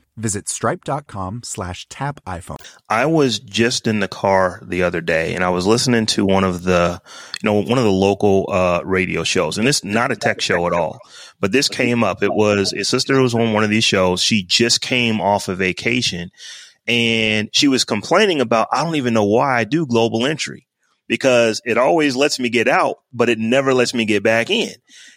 [0.21, 2.57] Visit stripe.com slash tap iPhone.
[2.87, 6.43] I was just in the car the other day and I was listening to one
[6.43, 7.01] of the,
[7.41, 10.67] you know, one of the local, uh, radio shows and it's not a tech show
[10.67, 10.99] at all,
[11.39, 12.21] but this came up.
[12.21, 14.21] It was, his sister was on one of these shows.
[14.21, 16.29] She just came off a vacation
[16.87, 20.67] and she was complaining about, I don't even know why I do global entry
[21.07, 24.71] because it always lets me get out, but it never lets me get back in.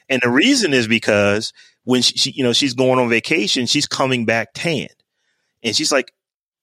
[0.08, 1.52] And the reason is because
[1.84, 4.88] when she, she, you know, she's going on vacation, she's coming back tanned.
[5.62, 6.12] And she's like,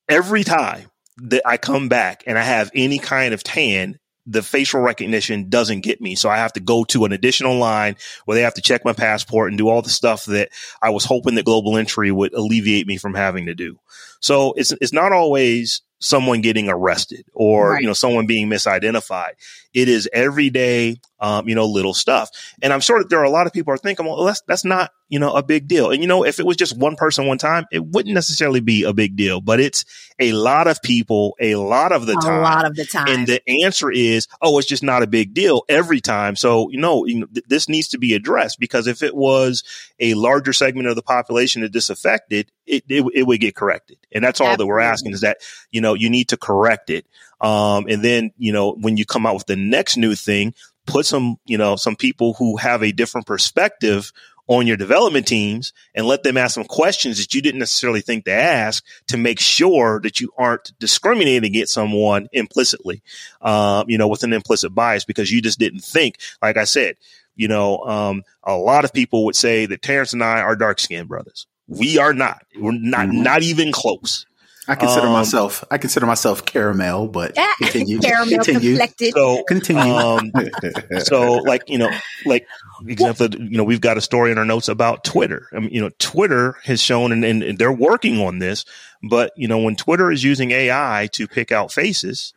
[0.10, 4.82] every time that I come back and I have any kind of tan, the facial
[4.82, 6.16] recognition doesn't get me.
[6.16, 8.94] So I have to go to an additional line where they have to check my
[8.94, 10.50] passport and do all the stuff that
[10.82, 13.80] I was hoping that global entry would alleviate me from having to do.
[14.20, 17.82] So it's, it's not always someone getting arrested or, right.
[17.82, 19.32] you know, someone being misidentified.
[19.74, 22.30] It is everyday, um, you know, little stuff.
[22.62, 24.66] And I'm sure that there are a lot of people are thinking, well, that's, that's
[24.66, 25.92] not, you know, a big deal.
[25.92, 28.84] And, you know, if it was just one person one time, it wouldn't necessarily be
[28.84, 29.86] a big deal, but it's
[30.20, 32.40] a lot of people a lot of the a time.
[32.40, 33.08] A lot of the time.
[33.08, 36.36] And the answer is, oh, it's just not a big deal every time.
[36.36, 39.64] So, you know, you know th- this needs to be addressed because if it was
[40.00, 43.98] a larger segment of the population that this affected, it, it, it would get corrected.
[44.12, 44.64] And that's all Absolutely.
[44.64, 45.38] that we're asking is that,
[45.72, 47.06] you know, you need to correct it.
[47.40, 50.54] Um, and then, you know, when you come out with the next new thing,
[50.86, 54.12] put some, you know, some people who have a different perspective
[54.48, 58.26] on your development teams and let them ask some questions that you didn't necessarily think
[58.26, 63.02] to ask to make sure that you aren't discriminating against someone implicitly,
[63.42, 66.98] um, you know, with an implicit bias because you just didn't think, like I said,
[67.36, 70.80] you know, um, a lot of people would say that Terrence and I are dark
[70.80, 71.48] skinned brothers.
[71.68, 72.44] We are not.
[72.60, 73.24] We're not, mm-hmm.
[73.24, 74.26] not even close.
[74.72, 78.00] I consider um, myself I consider myself caramel, but continue.
[78.00, 78.78] caramel continue.
[78.78, 79.14] Conflicted.
[79.14, 79.82] So continue.
[79.82, 80.32] Um,
[81.00, 81.90] so like you know,
[82.26, 82.48] like
[82.88, 85.48] example, you know, we've got a story in our notes about Twitter.
[85.54, 88.64] I mean, you know, Twitter has shown, and, and, and they're working on this,
[89.04, 92.34] but you know, when Twitter is using AI to pick out faces,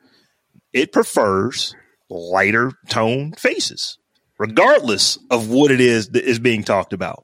[0.72, 1.74] it prefers
[2.10, 3.98] lighter tone faces,
[4.38, 7.23] regardless of what it is that is being talked about.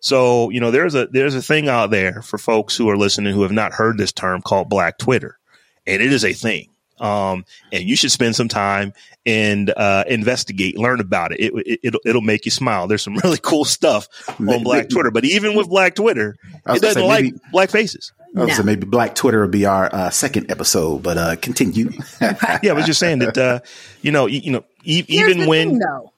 [0.00, 3.34] So, you know, there's a there's a thing out there for folks who are listening
[3.34, 5.38] who have not heard this term called Black Twitter,
[5.86, 6.70] and it is a thing.
[6.98, 8.92] Um, and you should spend some time
[9.24, 11.40] and uh, investigate, learn about it.
[11.40, 11.80] It, it.
[11.82, 12.88] It'll it'll make you smile.
[12.88, 16.36] There's some really cool stuff on Black Twitter, but even with Black Twitter,
[16.66, 18.12] it doesn't like maybe, black faces.
[18.32, 18.46] No.
[18.48, 21.90] So maybe Black Twitter will be our uh, second episode, but uh, continue.
[22.20, 23.60] yeah, I was just saying that uh,
[24.02, 26.08] you know, you, you know, e- even when thing,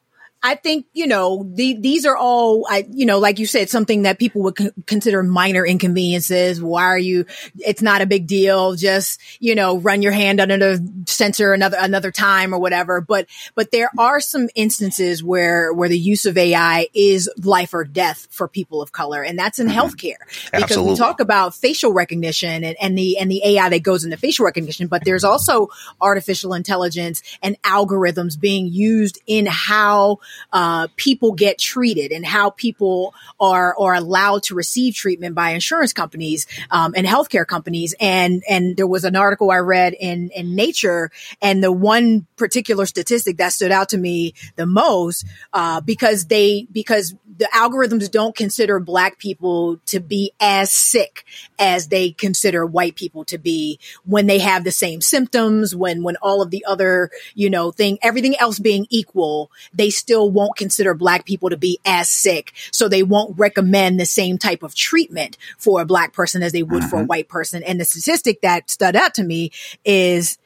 [0.44, 4.02] I think, you know, the, these are all, I, you know, like you said, something
[4.02, 6.60] that people would consider minor inconveniences.
[6.60, 7.26] Why are you,
[7.60, 8.74] it's not a big deal.
[8.74, 13.00] Just, you know, run your hand under the sensor another, another time or whatever.
[13.00, 17.84] But, but there are some instances where, where the use of AI is life or
[17.84, 19.22] death for people of color.
[19.22, 19.78] And that's in mm-hmm.
[19.78, 20.92] healthcare because Absolutely.
[20.92, 24.44] we talk about facial recognition and, and the, and the AI that goes into facial
[24.44, 25.68] recognition, but there's also
[26.00, 30.18] artificial intelligence and algorithms being used in how
[30.52, 35.92] uh, people get treated and how people are are allowed to receive treatment by insurance
[35.92, 37.94] companies um, and healthcare companies.
[38.00, 41.10] And and there was an article I read in in Nature,
[41.40, 46.66] and the one particular statistic that stood out to me the most uh, because they
[46.70, 51.24] because the algorithms don't consider black people to be as sick
[51.58, 56.16] as they consider white people to be when they have the same symptoms when when
[56.16, 60.94] all of the other you know thing everything else being equal they still won't consider
[60.94, 65.38] black people to be as sick so they won't recommend the same type of treatment
[65.58, 67.08] for a black person as they would for a mm-hmm.
[67.08, 69.50] white person and the statistic that stood out to me
[69.84, 70.38] is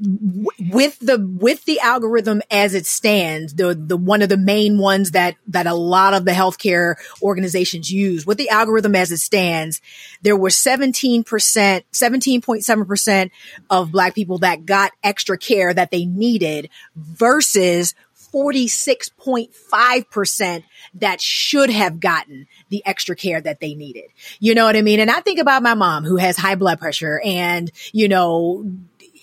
[0.00, 5.10] with the with the algorithm as it stands, the the one of the main ones
[5.10, 9.82] that that a lot of the healthcare organizations use, with the algorithm as it stands,
[10.22, 13.30] there were 17%, 17.7%
[13.68, 17.94] of black people that got extra care that they needed versus
[18.32, 20.62] 46.5%
[20.94, 24.04] that should have gotten the extra care that they needed.
[24.38, 25.00] You know what I mean?
[25.00, 28.64] And I think about my mom who has high blood pressure and, you know,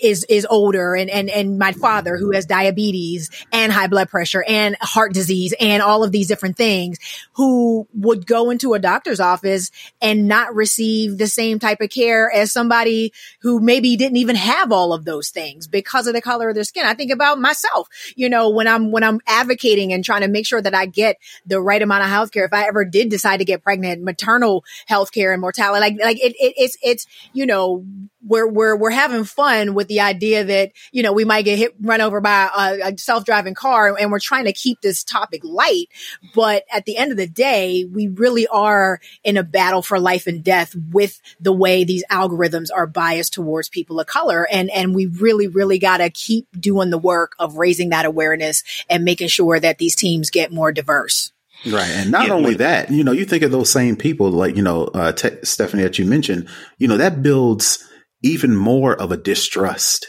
[0.01, 4.43] is is older and and and my father who has diabetes and high blood pressure
[4.47, 6.97] and heart disease and all of these different things
[7.33, 9.71] who would go into a doctor's office
[10.01, 14.71] and not receive the same type of care as somebody who maybe didn't even have
[14.71, 16.85] all of those things because of the color of their skin.
[16.85, 20.45] I think about myself, you know, when I'm when I'm advocating and trying to make
[20.45, 23.37] sure that I get the right amount of health care if I ever did decide
[23.37, 27.45] to get pregnant, maternal health care and mortality like like it, it it's it's you
[27.45, 27.85] know
[28.25, 31.75] we're we're we're having fun with the idea that you know we might get hit
[31.79, 35.87] run over by a, a self-driving car and we're trying to keep this topic light.
[36.33, 40.27] But at the end of the day we really are in a battle for life
[40.27, 44.47] and death with the way these algorithms are biased towards people of color.
[44.51, 48.63] And and we really really got to keep doing the work of raising that awareness
[48.89, 51.31] and making sure that these teams get more diverse.
[51.65, 51.89] Right.
[51.89, 54.61] And not yeah, only that, you know, you think of those same people, like, you
[54.61, 55.11] know, uh,
[55.43, 56.47] Stephanie, that you mentioned,
[56.77, 57.83] you know, that builds
[58.23, 60.07] even more of a distrust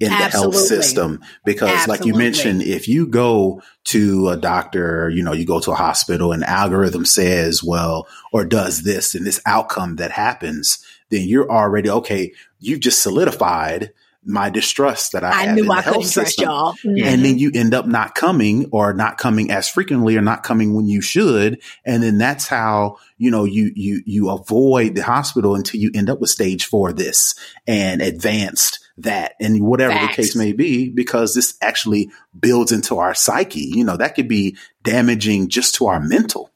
[0.00, 0.30] in Absolutely.
[0.30, 1.98] the health system because Absolutely.
[1.98, 5.76] like you mentioned if you go to a doctor you know you go to a
[5.76, 11.50] hospital and algorithm says well or does this and this outcome that happens then you're
[11.50, 13.92] already okay you've just solidified
[14.24, 16.44] my distrust that I, I knew in I the health system.
[16.44, 16.74] y'all.
[16.74, 17.04] Mm-hmm.
[17.04, 20.74] And then you end up not coming or not coming as frequently or not coming
[20.74, 21.60] when you should.
[21.86, 26.10] And then that's how, you know, you, you, you avoid the hospital until you end
[26.10, 27.34] up with stage four this
[27.66, 30.16] and advanced that and whatever Facts.
[30.16, 33.72] the case may be, because this actually builds into our psyche.
[33.74, 36.50] You know, that could be damaging just to our mental.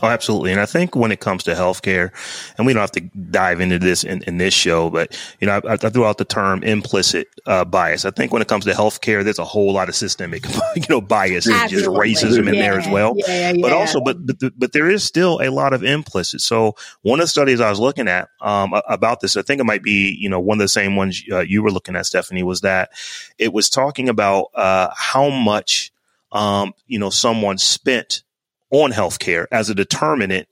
[0.00, 0.52] Oh, absolutely.
[0.52, 2.12] And I think when it comes to healthcare,
[2.56, 5.60] and we don't have to dive into this in, in this show, but you know,
[5.64, 8.04] I, I threw out the term implicit uh, bias.
[8.04, 10.44] I think when it comes to healthcare, there's a whole lot of systemic,
[10.76, 13.14] you know, bias and just racism in there as well.
[13.16, 13.60] Yeah, yeah.
[13.60, 16.42] But also, but but but there is still a lot of implicit.
[16.42, 19.64] So one of the studies I was looking at um, about this, I think it
[19.64, 22.44] might be you know one of the same ones uh, you were looking at, Stephanie,
[22.44, 22.90] was that
[23.36, 25.92] it was talking about uh, how much
[26.32, 28.22] um, you know, someone spent
[28.70, 30.48] on healthcare as a determinant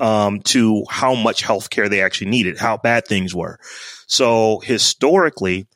[0.00, 3.58] um, to how much healthcare they actually needed, how bad things were.
[4.06, 5.66] So historically,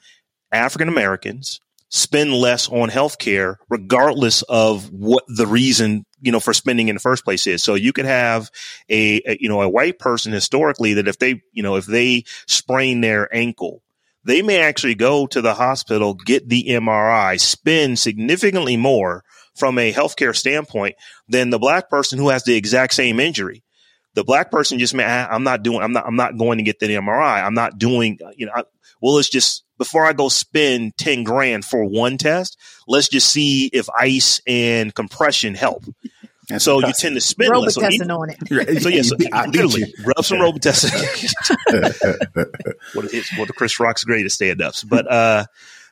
[0.52, 1.60] African Americans
[1.92, 7.00] spend less on healthcare regardless of what the reason you know for spending in the
[7.00, 8.50] first place is so you could have
[8.88, 12.24] a, a, you know a white person historically that if they you know if they
[12.46, 13.82] sprain their ankle
[14.24, 19.22] they may actually go to the hospital get the MRI spend significantly more
[19.54, 20.96] from a healthcare standpoint
[21.28, 23.62] than the black person who has the exact same injury
[24.14, 26.78] the black person just may I'm not doing I'm not I'm not going to get
[26.78, 28.64] the MRI I'm not doing you know I,
[29.00, 33.68] well it's just before I go spend 10 grand for one test, let's just see
[33.72, 35.84] if ice and compression help.
[36.48, 37.74] That's so you tend to spend less.
[37.74, 38.80] So, on it.
[38.80, 40.92] so yes, yeah, so literally rub some Robitussin.
[42.94, 45.46] what is what the Chris Rock's greatest stand-ups, but uh,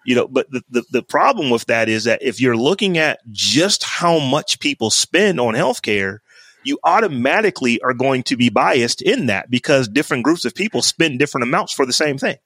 [0.05, 3.21] you know, but the, the the problem with that is that if you're looking at
[3.31, 6.19] just how much people spend on healthcare,
[6.65, 11.19] you automatically are going to be biased in that because different groups of people spend
[11.19, 12.37] different amounts for the same thing.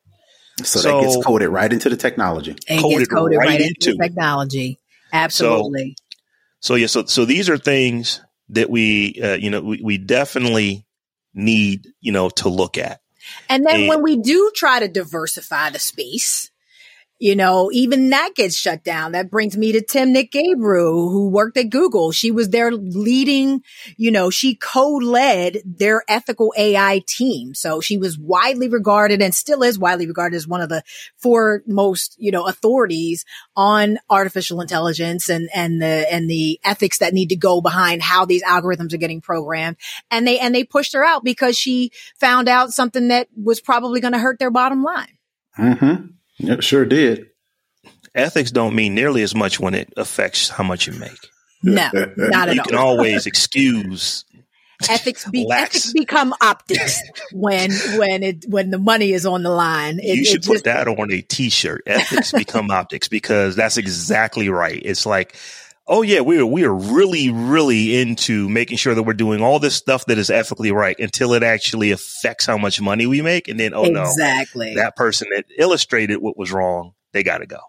[0.59, 2.57] So, so, that gets coded right into the technology.
[2.69, 4.79] It coded gets coded right, right into, into technology.
[5.13, 5.97] Absolutely.
[6.61, 9.99] So, so, yeah, so so these are things that we uh, you know we, we
[9.99, 10.87] definitely
[11.35, 13.01] need you know to look at.
[13.49, 16.51] And then and, when we do try to diversify the space,
[17.25, 19.13] you know, even that gets shut down.
[19.13, 22.13] That brings me to Timnit Gebru, who worked at Google.
[22.13, 23.63] She was their leading,
[23.97, 27.55] you know, she co-led their ethical AI team.
[27.55, 30.83] So she was widely regarded and still is widely regarded as one of the
[31.17, 33.25] foremost, you know, authorities
[33.57, 38.27] on artificial intelligence and, and the, and the ethics that need to go behind how
[38.27, 39.79] these algorithms are getting programmed.
[40.11, 44.03] And they, and they pushed her out because she found out something that was probably
[44.03, 45.17] going to hurt their bottom line.
[45.59, 46.05] Mm-hmm.
[46.39, 47.31] It sure did.
[48.15, 51.19] Ethics don't mean nearly as much when it affects how much you make.
[51.63, 52.53] No, not at you all.
[52.55, 54.25] You can always excuse
[54.89, 55.29] ethics.
[55.31, 57.01] Be, ethics become optics
[57.33, 59.99] when when it when the money is on the line.
[59.99, 61.83] It, you should put just, that on a T-shirt.
[61.87, 64.81] Ethics become optics because that's exactly right.
[64.85, 65.37] It's like
[65.87, 69.59] oh yeah, we are we are really really into making sure that we're doing all
[69.59, 73.49] this stuff that is ethically right until it actually affects how much money we make,
[73.49, 73.95] and then oh exactly.
[73.95, 77.61] no, exactly that person that illustrated what was wrong, they got to go.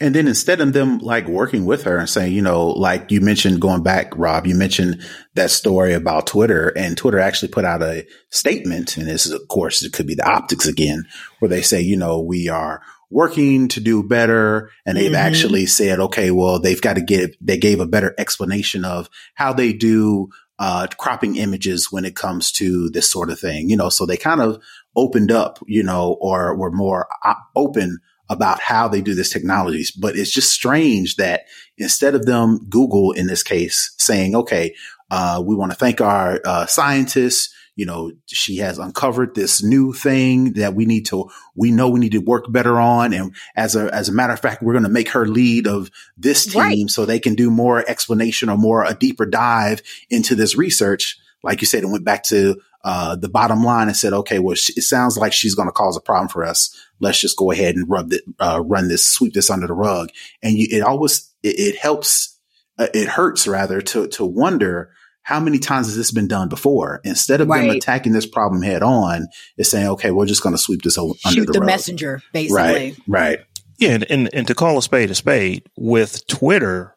[0.00, 3.20] And then instead of them like working with her and saying, you know, like you
[3.20, 5.02] mentioned going back, Rob, you mentioned
[5.34, 8.96] that story about Twitter and Twitter actually put out a statement.
[8.96, 11.04] And this is, of course, it could be the optics again,
[11.38, 12.82] where they say, you know, we are
[13.14, 14.72] working to do better.
[14.84, 15.14] And they've mm-hmm.
[15.14, 19.52] actually said, okay, well, they've got to get, they gave a better explanation of how
[19.52, 23.88] they do uh, cropping images when it comes to this sort of thing, you know,
[23.88, 24.60] so they kind of
[24.96, 27.06] opened up, you know, or were more
[27.54, 27.98] open
[28.28, 29.92] about how they do this technologies.
[29.92, 31.42] But it's just strange that
[31.78, 34.74] instead of them, Google in this case, saying, okay,
[35.12, 39.92] uh, we want to thank our uh, scientists you know, she has uncovered this new
[39.92, 43.12] thing that we need to, we know we need to work better on.
[43.12, 45.90] And as a, as a matter of fact, we're going to make her lead of
[46.16, 46.90] this team right.
[46.90, 51.18] so they can do more explanation or more a deeper dive into this research.
[51.42, 54.52] Like you said, it went back to, uh, the bottom line and said, okay, well,
[54.52, 56.78] it sounds like she's going to cause a problem for us.
[57.00, 60.10] Let's just go ahead and rub it, uh, run this, sweep this under the rug.
[60.42, 62.38] And you, it always, it, it helps,
[62.78, 64.92] uh, it hurts rather to, to wonder,
[65.24, 67.00] how many times has this been done before?
[67.02, 67.66] Instead of right.
[67.66, 70.98] them attacking this problem head on, it's saying, okay, we're just going to sweep this
[70.98, 72.56] under Shoot the, the messenger, basically.
[72.56, 72.96] Right.
[73.08, 73.38] Right.
[73.78, 73.92] Yeah.
[73.92, 76.94] And, and, and to call a spade a spade with Twitter,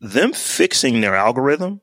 [0.00, 1.80] them fixing their algorithm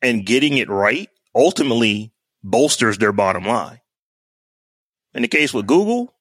[0.00, 2.12] and getting it right ultimately
[2.44, 3.80] bolsters their bottom line.
[5.12, 6.13] In the case with Google,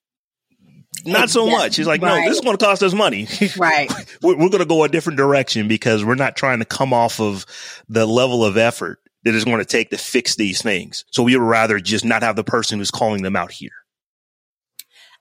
[1.05, 1.75] not so much.
[1.75, 2.19] He's like, right.
[2.19, 3.27] no, this is going to cost us money.
[3.57, 3.91] Right.
[4.21, 7.19] we're, we're going to go a different direction because we're not trying to come off
[7.19, 7.45] of
[7.87, 11.05] the level of effort that is going to take to fix these things.
[11.11, 13.71] So we would rather just not have the person who's calling them out here.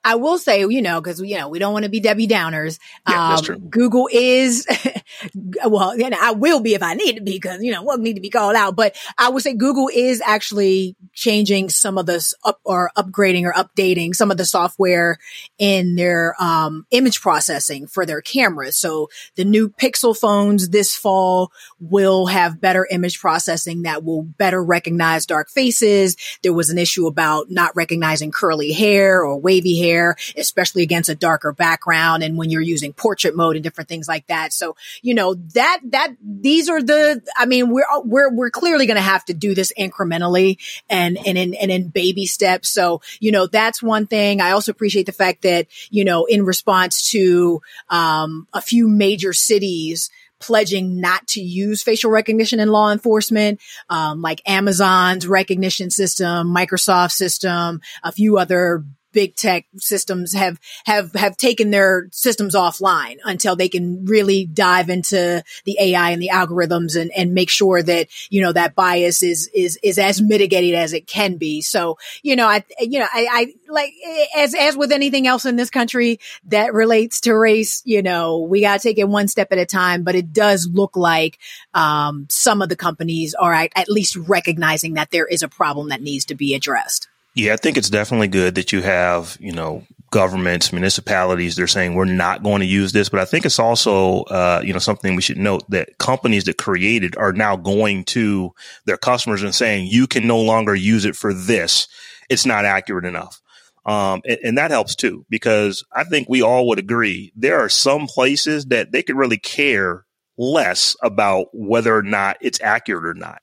[0.03, 2.77] I will say, you know, because you know we don't want to be Debbie Downers.
[3.07, 4.67] Yeah, um, Google is,
[5.65, 8.15] well, and I will be if I need to be, because you know we'll need
[8.15, 8.75] to be called out.
[8.75, 13.53] But I would say Google is actually changing some of this up or upgrading or
[13.53, 15.19] updating some of the software
[15.57, 18.75] in their um, image processing for their cameras.
[18.75, 24.61] So the new Pixel phones this fall will have better image processing that will better
[24.61, 26.17] recognize dark faces.
[26.41, 31.09] There was an issue about not recognizing curly hair or wavy hair there, especially against
[31.09, 34.53] a darker background and when you're using portrait mode and different things like that.
[34.53, 38.97] So, you know, that, that, these are the, I mean, we're, we're, we're clearly going
[38.97, 40.57] to have to do this incrementally
[40.89, 42.69] and, and in, and in baby steps.
[42.69, 44.41] So, you know, that's one thing.
[44.41, 49.33] I also appreciate the fact that, you know, in response to, um, a few major
[49.33, 56.53] cities, pledging not to use facial recognition in law enforcement, um, like Amazon's Rekognition system,
[56.53, 58.83] Microsoft system, a few other
[59.13, 64.89] big tech systems have have have taken their systems offline until they can really dive
[64.89, 69.23] into the AI and the algorithms and and make sure that you know that bias
[69.23, 71.61] is is is as mitigated as it can be.
[71.61, 73.93] So you know I you know I, I like
[74.35, 78.61] as as with anything else in this country that relates to race, you know we
[78.61, 80.03] got to take it one step at a time.
[80.03, 81.39] But it does look like
[81.73, 85.89] um, some of the companies are at, at least recognizing that there is a problem
[85.89, 87.07] that needs to be addressed.
[87.35, 91.95] Yeah, I think it's definitely good that you have, you know, governments, municipalities, they're saying
[91.95, 93.09] we're not going to use this.
[93.09, 96.59] But I think it's also, uh, you know, something we should note that companies that
[96.59, 98.51] created are now going to
[98.85, 101.87] their customers and saying, you can no longer use it for this.
[102.29, 103.41] It's not accurate enough.
[103.85, 107.69] Um, and, and that helps too, because I think we all would agree there are
[107.69, 110.05] some places that they could really care
[110.37, 113.41] less about whether or not it's accurate or not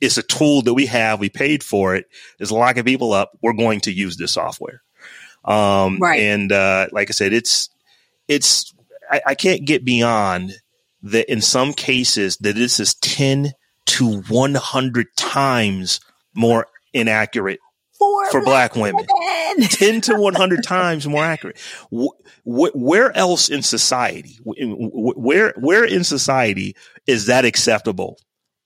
[0.00, 1.20] it's a tool that we have.
[1.20, 2.06] We paid for it.
[2.38, 3.32] It's locking people up.
[3.42, 4.82] We're going to use this software.
[5.44, 6.20] Um, right.
[6.20, 7.70] And, uh, like I said, it's,
[8.28, 8.74] it's,
[9.10, 10.52] I, I can't get beyond
[11.02, 13.52] that in some cases that this is 10
[13.86, 16.00] to 100 times
[16.34, 17.60] more inaccurate
[17.92, 19.06] for, for black, black women.
[19.08, 19.68] women.
[19.68, 21.58] 10 to 100 times more accurate.
[22.44, 26.76] where else in society, where, where in society
[27.06, 28.18] is that acceptable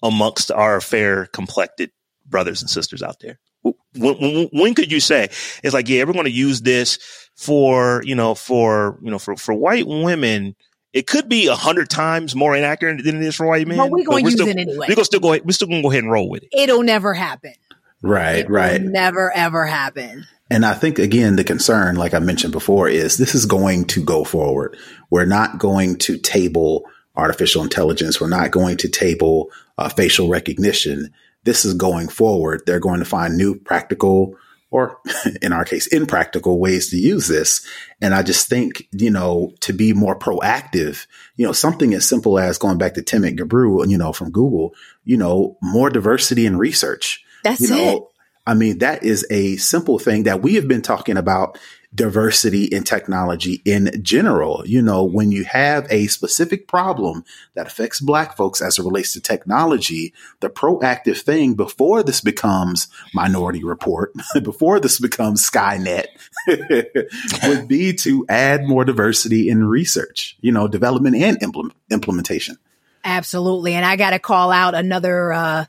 [0.03, 1.91] amongst our fair complected
[2.27, 3.39] brothers and sisters out there?
[3.63, 3.75] When,
[4.19, 5.25] when, when, could you say
[5.63, 6.99] it's like, yeah, we're going to use this
[7.37, 10.55] for, you know, for, you know, for, for white women.
[10.93, 13.79] It could be a hundred times more inaccurate than it is for white men.
[13.79, 14.79] But we're going to use still, it anyway.
[14.79, 16.49] We're going to still go, we're still going to go ahead and roll with it.
[16.53, 17.55] It'll never happen.
[18.03, 18.81] Right, it right.
[18.81, 20.27] never, ever happen.
[20.51, 24.05] And I think again, the concern, like I mentioned before, is this is going to
[24.05, 24.77] go forward.
[25.11, 26.85] We're not going to table
[27.21, 28.21] artificial intelligence.
[28.21, 31.13] We're not going to table uh, facial recognition.
[31.45, 32.63] This is going forward.
[32.67, 34.37] They're going to find new practical
[34.71, 34.99] or
[35.43, 37.67] in our case, impractical ways to use this.
[38.01, 41.07] And I just think, you know, to be more proactive,
[41.37, 44.75] you know, something as simple as going back to Timnit Gebru, you know, from Google,
[45.05, 47.25] you know, more diversity in research.
[47.43, 48.03] That's you know, it.
[48.47, 51.59] I mean, that is a simple thing that we have been talking about
[51.95, 54.63] diversity in technology in general.
[54.67, 57.25] You know, when you have a specific problem
[57.55, 62.89] that affects black folks as it relates to technology, the proactive thing before this becomes
[63.13, 64.13] Minority Report,
[64.43, 66.07] before this becomes Skynet,
[67.49, 72.57] would be to add more diversity in research, you know, development and implement, implementation.
[73.03, 73.75] Absolutely.
[73.75, 75.65] And I got to call out another, uh,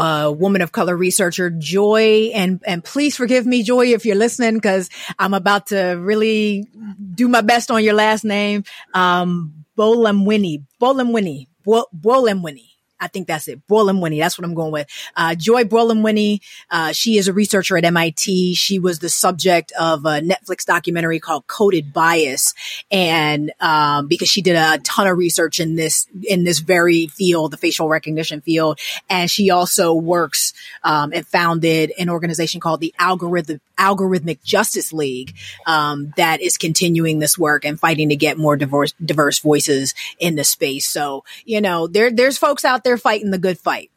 [0.00, 2.30] uh, woman of color researcher, Joy.
[2.34, 4.88] And, and please forgive me, Joy, if you're listening, because
[5.18, 6.66] I'm about to really
[7.14, 8.64] do my best on your last name.
[8.94, 12.69] Um, Bolamwini, Bolamwini, Bolamwini.
[13.00, 13.60] I think that's it.
[14.00, 14.20] Winnie.
[14.20, 14.88] That's what I'm going with.
[15.16, 15.64] Uh, Joy
[16.02, 16.42] Winnie.
[16.70, 18.54] Uh, she is a researcher at MIT.
[18.54, 22.54] She was the subject of a Netflix documentary called Coded Bias.
[22.90, 27.52] And, um, because she did a ton of research in this, in this very field,
[27.52, 28.78] the facial recognition field.
[29.08, 35.34] And she also works, um, and founded an organization called the Algorithm, Algorithmic Justice League,
[35.66, 40.36] um, that is continuing this work and fighting to get more diverse, diverse voices in
[40.36, 40.86] the space.
[40.86, 43.90] So, you know, there, there's folks out there fighting the good fight.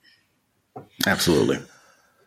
[1.05, 1.59] Absolutely.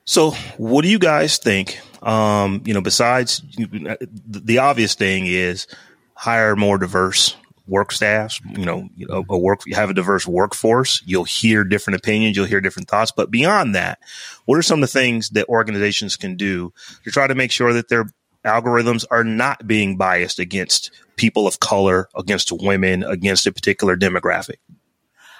[0.04, 1.80] So, what do you guys think?
[2.00, 5.66] Um, you know, besides the obvious thing is
[6.14, 7.34] hire more diverse
[7.66, 8.40] work staffs.
[8.44, 9.32] You know, a, mm-hmm.
[9.32, 11.02] a work you have a diverse workforce.
[11.06, 12.36] You'll hear different opinions.
[12.36, 13.12] You'll hear different thoughts.
[13.12, 13.98] But beyond that,
[14.44, 16.72] what are some of the things that organizations can do
[17.04, 18.06] to try to make sure that their
[18.44, 24.56] algorithms are not being biased against people of color, against women, against a particular demographic?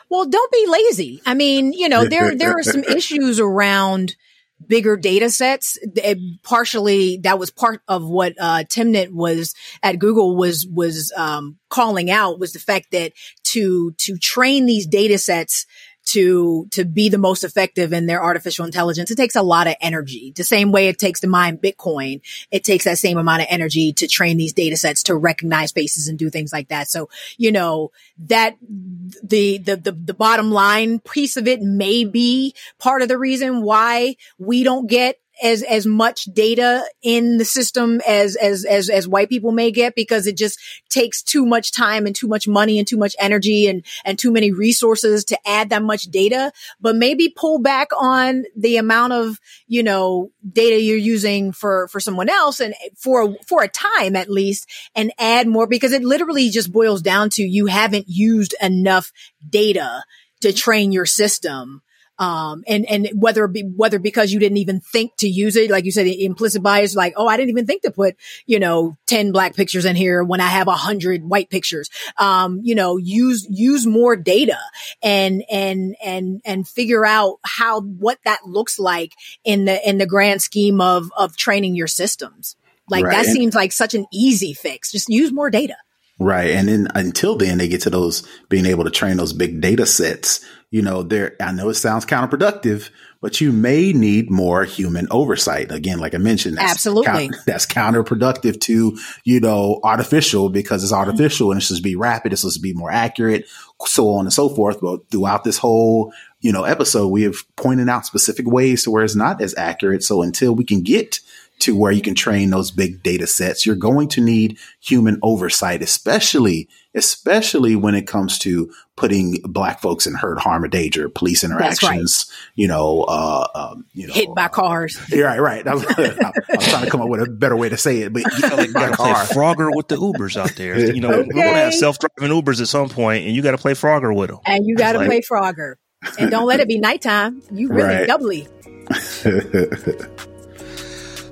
[0.08, 1.22] Well, don't be lazy.
[1.24, 4.16] I mean, you know, there there are some issues around
[4.64, 5.78] bigger data sets.
[5.82, 11.58] It, partially, that was part of what uh, Timnit was at Google was was um,
[11.68, 13.12] calling out was the fact that
[13.44, 15.66] to to train these data sets
[16.06, 19.10] to to be the most effective in their artificial intelligence.
[19.10, 20.32] It takes a lot of energy.
[20.34, 23.92] The same way it takes to mine bitcoin it takes that same amount of energy
[23.94, 26.88] to train these data sets to recognize faces and do things like that.
[26.88, 27.90] So you know
[28.26, 33.18] that the the the, the bottom line piece of it may be part of the
[33.18, 38.88] reason why we don't get as as much data in the system as as as
[38.88, 40.58] as white people may get because it just
[40.88, 44.30] takes too much time and too much money and too much energy and and too
[44.30, 46.52] many resources to add that much data.
[46.80, 52.00] But maybe pull back on the amount of you know data you're using for for
[52.00, 56.50] someone else and for for a time at least and add more because it literally
[56.50, 59.12] just boils down to you haven't used enough
[59.48, 60.04] data
[60.40, 61.82] to train your system
[62.18, 65.84] um, and, and whether, be, whether because you didn't even think to use it, like
[65.84, 68.96] you said, the implicit bias, like, oh, I didn't even think to put, you know,
[69.06, 71.90] 10 black pictures in here when I have a hundred white pictures.
[72.18, 74.58] Um, you know, use, use more data
[75.02, 79.12] and, and, and, and figure out how, what that looks like
[79.44, 82.56] in the, in the grand scheme of, of training your systems.
[82.88, 83.24] Like right.
[83.24, 84.92] that seems like such an easy fix.
[84.92, 85.76] Just use more data.
[86.18, 86.50] Right.
[86.50, 89.84] And then until then they get to those being able to train those big data
[89.84, 92.90] sets you know, there, I know it sounds counterproductive,
[93.20, 95.70] but you may need more human oversight.
[95.70, 101.08] Again, like I mentioned, that's absolutely that's counterproductive to, you know, artificial because it's mm-hmm.
[101.08, 102.32] artificial and it's supposed to be rapid.
[102.32, 103.48] It's supposed to be more accurate,
[103.86, 104.80] so on and so forth.
[104.80, 109.04] But throughout this whole, you know, episode, we have pointed out specific ways to where
[109.04, 110.02] it's not as accurate.
[110.02, 111.20] So until we can get
[111.58, 115.82] to where you can train those big data sets, you're going to need human oversight,
[115.82, 121.44] especially, especially when it comes to putting black folks in hurt, harm, or danger, police
[121.44, 122.52] interactions, right.
[122.56, 124.98] you know, uh, um, you know, hit by cars.
[125.12, 125.66] Uh, right, right.
[125.66, 128.12] I was, I was, trying to come up with a better way to say it,
[128.12, 129.14] but you know, like by car.
[129.24, 130.76] Frogger with the Ubers out there.
[130.96, 131.28] You know, okay.
[131.28, 134.14] we're going to have self-driving Ubers at some point, and you got to play Frogger
[134.14, 134.38] with them.
[134.46, 135.74] And you got to like, play Frogger,
[136.18, 137.42] and don't let it be nighttime.
[137.50, 138.06] You really right.
[138.06, 138.46] doubly.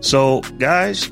[0.04, 1.06] So, guys,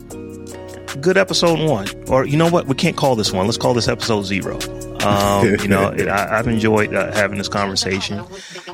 [1.01, 1.89] good episode one.
[2.09, 2.67] Or you know what?
[2.67, 3.47] We can't call this one.
[3.47, 4.59] Let's call this episode zero.
[5.01, 8.23] Um, you know, it, I, have enjoyed uh, having this conversation,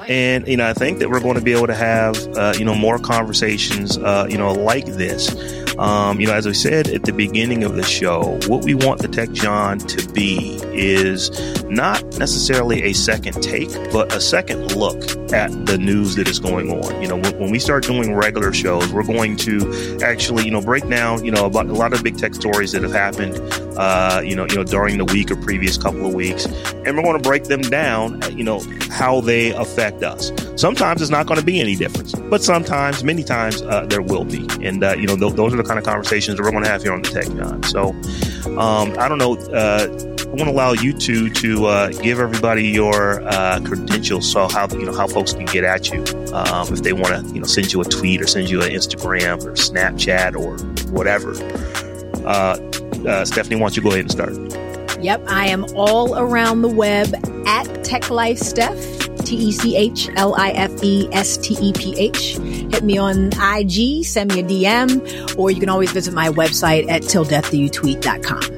[0.08, 2.64] and you know, I think that we're going to be able to have uh, you
[2.64, 5.30] know more conversations, uh, you know, like this.
[5.78, 9.00] Um, you know, as we said at the beginning of the show, what we want
[9.00, 11.30] the Tech Jawn to be is
[11.66, 14.98] not necessarily a second take, but a second look
[15.32, 17.00] at the news that is going on.
[17.02, 20.60] You know, when, when we start doing regular shows, we're going to actually, you know,
[20.60, 23.38] break down, you know, about a lot of big tech stories that have happened,
[23.78, 27.02] uh, you know, you know, during the week or previous couple of weeks, and we're
[27.02, 28.60] going to break them down, you know,
[28.90, 30.32] how they affect us.
[30.56, 34.24] Sometimes it's not going to be any difference, but sometimes, many times, uh, there will
[34.24, 36.64] be, and uh, you know, th- those are the kind of conversations that we're going
[36.64, 37.62] to have here on the Tech Jawn.
[37.62, 37.90] So,
[38.58, 39.36] um, I don't know.
[39.36, 44.46] Uh, I want to allow you two to uh, give everybody your uh, credentials, so
[44.46, 46.04] how you know how folks can get at you
[46.34, 48.68] um, if they want to, you know, send you a tweet or send you an
[48.68, 50.58] Instagram or Snapchat or
[50.92, 51.32] whatever.
[52.26, 52.58] Uh,
[53.08, 55.02] uh, Stephanie, why don't you go ahead and start?
[55.02, 57.08] Yep, I am all around the web
[57.46, 59.08] at Tech Life Steph.
[59.24, 62.36] T E C H L I F E S T E P H.
[62.36, 66.88] Hit me on IG, send me a DM, or you can always visit my website
[66.90, 68.57] at tilldeathdoyoutweet.com.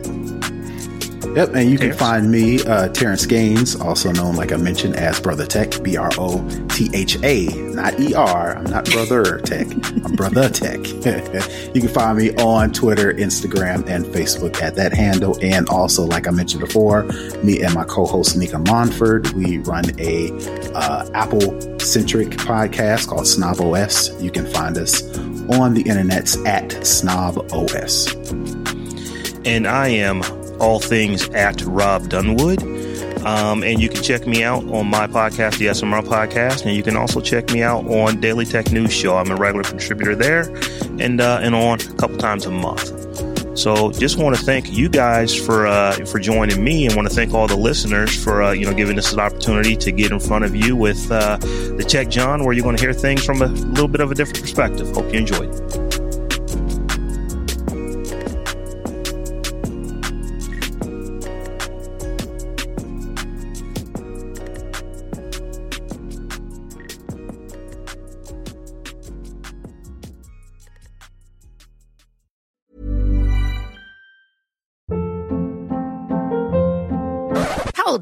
[1.35, 5.21] Yep, and you can find me, uh, Terrence Gaines, also known, like I mentioned, as
[5.21, 8.57] Brotha Tech, B R O T H A, not E R.
[8.57, 10.81] I'm not Brother Tech, I'm Brotha Tech.
[11.75, 15.39] you can find me on Twitter, Instagram, and Facebook at that handle.
[15.41, 17.05] And also, like I mentioned before,
[17.45, 20.33] me and my co-host Nika Monford, we run a
[20.75, 24.21] uh, Apple-centric podcast called Snob OS.
[24.21, 25.01] You can find us
[25.49, 28.13] on the internets at Snob OS.
[29.47, 30.23] And I am
[30.61, 32.63] all things at Rob Dunwood.
[33.25, 36.83] Um, and you can check me out on my podcast, the SMR Podcast, and you
[36.83, 39.17] can also check me out on Daily Tech News Show.
[39.17, 40.51] I'm a regular contributor there,
[40.99, 43.59] and uh, and on a couple times a month.
[43.59, 47.15] So, just want to thank you guys for uh, for joining me, and want to
[47.15, 50.21] thank all the listeners for uh, you know giving us an opportunity to get in
[50.21, 53.43] front of you with uh, the Tech Jawn, where you're going to hear things from
[53.43, 54.89] a little bit of a different perspective.
[54.95, 55.80] Hope you enjoyed.